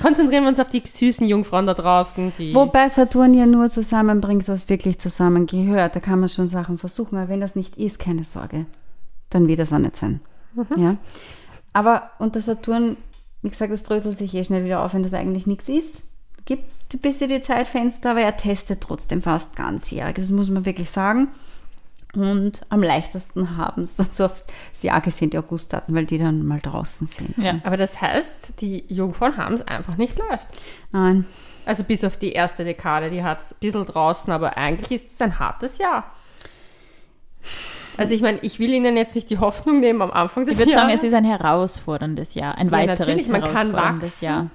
[0.01, 2.55] Konzentrieren wir uns auf die süßen Jungfrauen da draußen, die.
[2.55, 5.95] Wobei Saturn ja nur zusammenbringt, was wirklich zusammengehört.
[5.95, 8.67] Da kann man schon Sachen versuchen, aber wenn das nicht ist, keine Sorge,
[9.29, 10.21] dann wird das auch nicht sein.
[10.77, 10.97] Ja?
[11.73, 12.97] Aber unter Saturn,
[13.43, 16.05] wie gesagt, das dröselt sich eh schnell wieder auf, wenn das eigentlich nichts ist.
[16.45, 16.65] Gibt
[16.95, 20.15] ein bisschen die Zeitfenster, aber er testet trotzdem fast ganzjährig.
[20.17, 21.29] Das muss man wirklich sagen.
[22.15, 26.19] Und am leichtesten haben es dann so auf das Jahr gesehen, die Augustdaten, weil die
[26.19, 27.39] dann mal draußen sind.
[27.39, 27.61] Ja.
[27.63, 30.49] Aber das heißt, die Jungfrauen haben es einfach nicht leicht.
[30.91, 31.25] Nein,
[31.67, 35.13] Also bis auf die erste Dekade, die hat es ein bisschen draußen, aber eigentlich ist
[35.13, 36.07] es ein hartes Jahr.
[37.97, 40.61] Also ich meine, ich will Ihnen jetzt nicht die Hoffnung nehmen am Anfang des Ich
[40.67, 41.03] würde sagen, Jahres.
[41.05, 42.57] es ist ein herausforderndes Jahr.
[42.57, 44.25] Ein Ja, weiteres natürlich, man kann herausforderndes wachsen.
[44.25, 44.51] Jahr.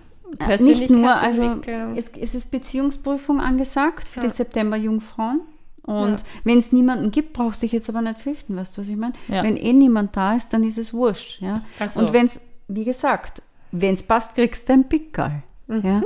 [0.59, 1.97] Nicht nur, also Persönlichkeitsentwicklung.
[1.97, 5.41] es, es ist Beziehungsprüfung angesagt für die September-Jungfrauen.
[5.83, 6.25] Und Ja.
[6.43, 8.95] wenn es niemanden gibt, brauchst du dich jetzt aber nicht fürchten, weißt du, was ich
[8.95, 9.13] meine?
[9.27, 9.43] Ja.
[9.43, 11.41] Wenn eh niemand da ist, dann ist es wurscht.
[11.41, 11.61] Ja?
[11.93, 11.99] So.
[11.99, 15.43] Und wenn es, wie gesagt, wenn es passt, kriegst du ein Pickerl.
[15.67, 16.01] Ja?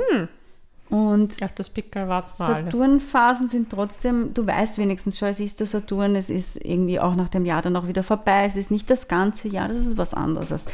[0.90, 2.46] Und Auf das Pickel warten wir.
[2.46, 7.14] Saturnphasen sind trotzdem, du weißt wenigstens schon, es ist der Saturn, es ist irgendwie auch
[7.14, 9.96] nach dem Jahr dann auch wieder vorbei, es ist nicht das ganze Jahr, das ist
[9.98, 10.66] was anderes.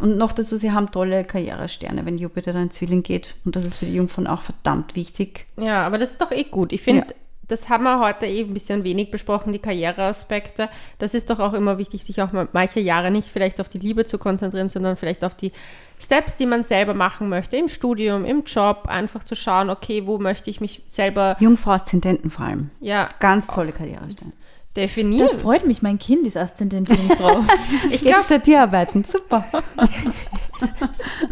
[0.00, 3.34] Und noch dazu, sie haben tolle Karrieresterne, wenn Jupiter dann in Zwilling geht.
[3.44, 5.46] Und das ist für die Jungfrauen auch verdammt wichtig.
[5.58, 6.72] Ja, aber das ist doch eh gut.
[6.72, 7.14] Ich finde, Ja.
[7.48, 10.70] das haben wir heute eh ein bisschen wenig besprochen, die Karriereaspekte.
[10.98, 13.78] Das ist doch auch immer wichtig, sich auch mal manche Jahre nicht vielleicht auf die
[13.78, 15.52] Liebe zu konzentrieren, sondern vielleicht auf die
[16.00, 20.18] Steps, die man selber machen möchte, im Studium, im Job, einfach zu schauen, okay, wo
[20.18, 22.70] möchte ich mich selber, Jungfrau Aszendenten vor allem.
[22.80, 24.32] ja, Ganz tolle Karrieresterne.
[24.76, 25.26] Definieren.
[25.26, 27.44] Das freut mich, mein Kind ist Aszendentin Frau.
[27.90, 29.44] ich glaube, Jetzt statt arbeiten, super.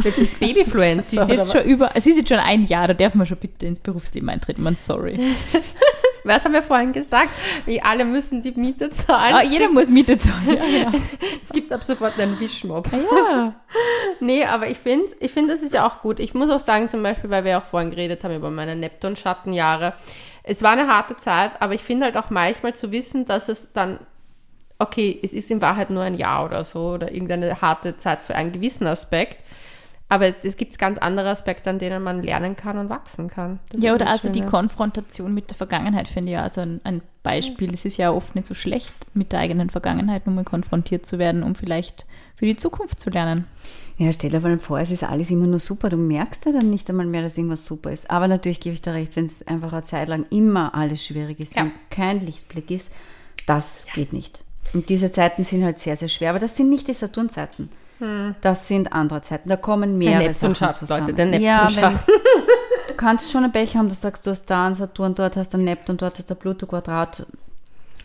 [0.03, 1.23] jetzt ist Sie Babyfluencer.
[1.23, 3.39] ist jetzt oder schon über, sie ist jetzt schon ein Jahr, da darf man schon
[3.39, 5.19] bitte ins Berufsleben eintreten, man sorry.
[6.25, 7.31] was haben wir vorhin gesagt?
[7.67, 9.35] Wie alle müssen die Miete zahlen.
[9.35, 10.59] Ah, Es jeder gibt- muss Miete zahlen.
[11.45, 12.89] Es gibt ab sofort einen Wischmob.
[12.93, 13.55] Ja.
[14.21, 16.21] Nee, aber ich finde, ich find, das ist ja auch gut.
[16.21, 19.95] Ich muss auch sagen, zum Beispiel, weil wir auch vorhin geredet haben über meine Neptun-Schattenjahre.
[20.43, 23.73] Es war eine harte Zeit, aber ich finde halt auch manchmal zu wissen, dass es
[23.73, 24.01] dann,
[24.79, 28.35] okay, es ist in Wahrheit nur ein Jahr oder so oder irgendeine harte Zeit für
[28.35, 29.39] einen gewissen Aspekt.
[30.09, 33.61] Aber es gibt ganz andere Aspekte, an denen man lernen kann und wachsen kann.
[33.71, 34.51] Das Ja, oder also die Schöne.
[34.51, 37.73] Konfrontation mit der Vergangenheit finde ich ja also ein, ein Beispiel.
[37.73, 41.19] Es ist ja oft nicht so schlecht, mit der eigenen Vergangenheit nur mal konfrontiert zu
[41.19, 42.05] werden, um vielleicht
[42.37, 43.47] für die Zukunft zu lernen.
[43.99, 45.89] Ja, stell dir mal vor, es ist alles immer nur super.
[45.89, 48.11] Du merkst ja dann nicht einmal mehr, dass irgendwas super ist.
[48.11, 51.39] Aber natürlich gebe ich dir recht, wenn es einfach eine Zeit lang immer alles schwierig
[51.41, 51.63] ist, Ja.
[51.65, 52.91] wenn kein Lichtblick ist,
[53.47, 54.45] das geht nicht.
[54.73, 56.31] Und diese Zeiten sind halt sehr, sehr schwer.
[56.31, 57.69] Aber das sind nicht die Saturnzeiten.
[58.41, 59.49] Das sind andere Zeiten.
[59.49, 61.07] Da kommen mehrere Sachen Neptunschatten, zusammen.
[61.09, 61.93] Leute, der ja, wenn,
[62.89, 65.53] du kannst schon ein Pech haben, du sagst, du hast da einen Saturn, dort hast
[65.53, 67.27] du einen Neptun, dort hast du ein Pluto-Quadrat.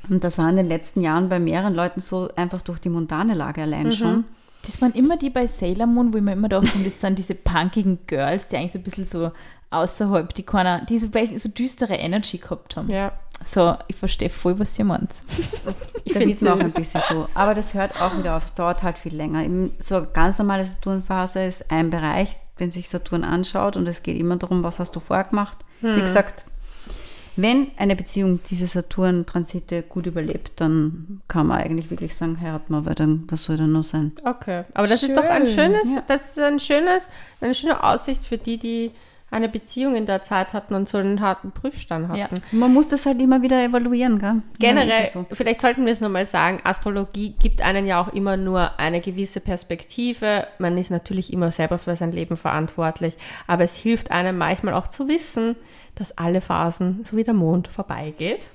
[0.07, 3.33] Und das war in den letzten Jahren bei mehreren Leuten so einfach durch die montane
[3.33, 4.25] Lage allein schon.
[4.65, 7.35] Das waren immer die bei Sailor Moon, wo ich mir immer dachte, das sind diese
[7.35, 9.31] punkigen Girls, die eigentlich so ein bisschen so
[9.69, 12.89] außerhalb, die keiner, die so, so düstere Energy gehabt haben.
[12.89, 13.11] Ja,
[13.45, 15.11] So, ich verstehe voll, was ihr meint.
[16.03, 17.27] ich finde es auch ein bisschen so.
[17.33, 18.45] Aber das hört auch wieder auf.
[18.45, 19.43] Es dauert halt viel länger.
[19.79, 24.17] So eine ganz normale Saturnphase ist ein Bereich, den sich Saturn anschaut und es geht
[24.17, 25.57] immer darum, was hast du vorher gemacht.
[25.81, 26.45] Wie gesagt,
[27.37, 32.85] wenn eine Beziehung diese Saturn-Transite gut überlebt, dann kann man eigentlich wirklich sagen, heiraten wir,
[32.85, 34.11] weil dann, was soll dann noch sein?
[34.25, 36.03] Okay, aber das ist doch ein Schön, schönes, ja.
[36.07, 37.07] das ist ein schönes,
[37.39, 38.91] eine schöne Aussicht für die, die
[39.29, 42.35] eine Beziehung in der Zeit hatten und so einen harten Prüfstand hatten.
[42.35, 42.41] Ja.
[42.51, 44.41] Man muss das halt immer wieder evaluieren, gell?
[44.57, 45.25] Generell, so.
[45.31, 49.41] vielleicht sollten wir es nochmal sagen, Astrologie gibt einen ja auch immer nur eine gewisse
[49.41, 50.47] Perspektive.
[50.59, 53.15] Man ist natürlich immer selber für sein Leben verantwortlich,
[53.47, 55.57] aber es hilft einem manchmal auch zu wissen,
[55.99, 58.49] dass alle Phasen, so wie der Mond, vorbeigeht.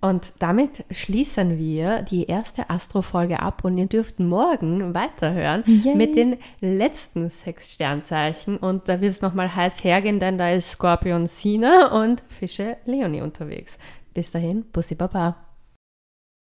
[0.00, 5.96] Und damit schließen wir die erste Astro-Folge ab und ihr dürft morgen weiterhören Yay.
[5.96, 8.56] mit den letzten sechs Sternzeichen.
[8.56, 13.22] Und da wird es nochmal heiß hergehen, denn da ist Skorpion Sina und Fische Leonie
[13.22, 13.78] unterwegs.
[14.12, 15.36] Bis dahin, Bussi Baba.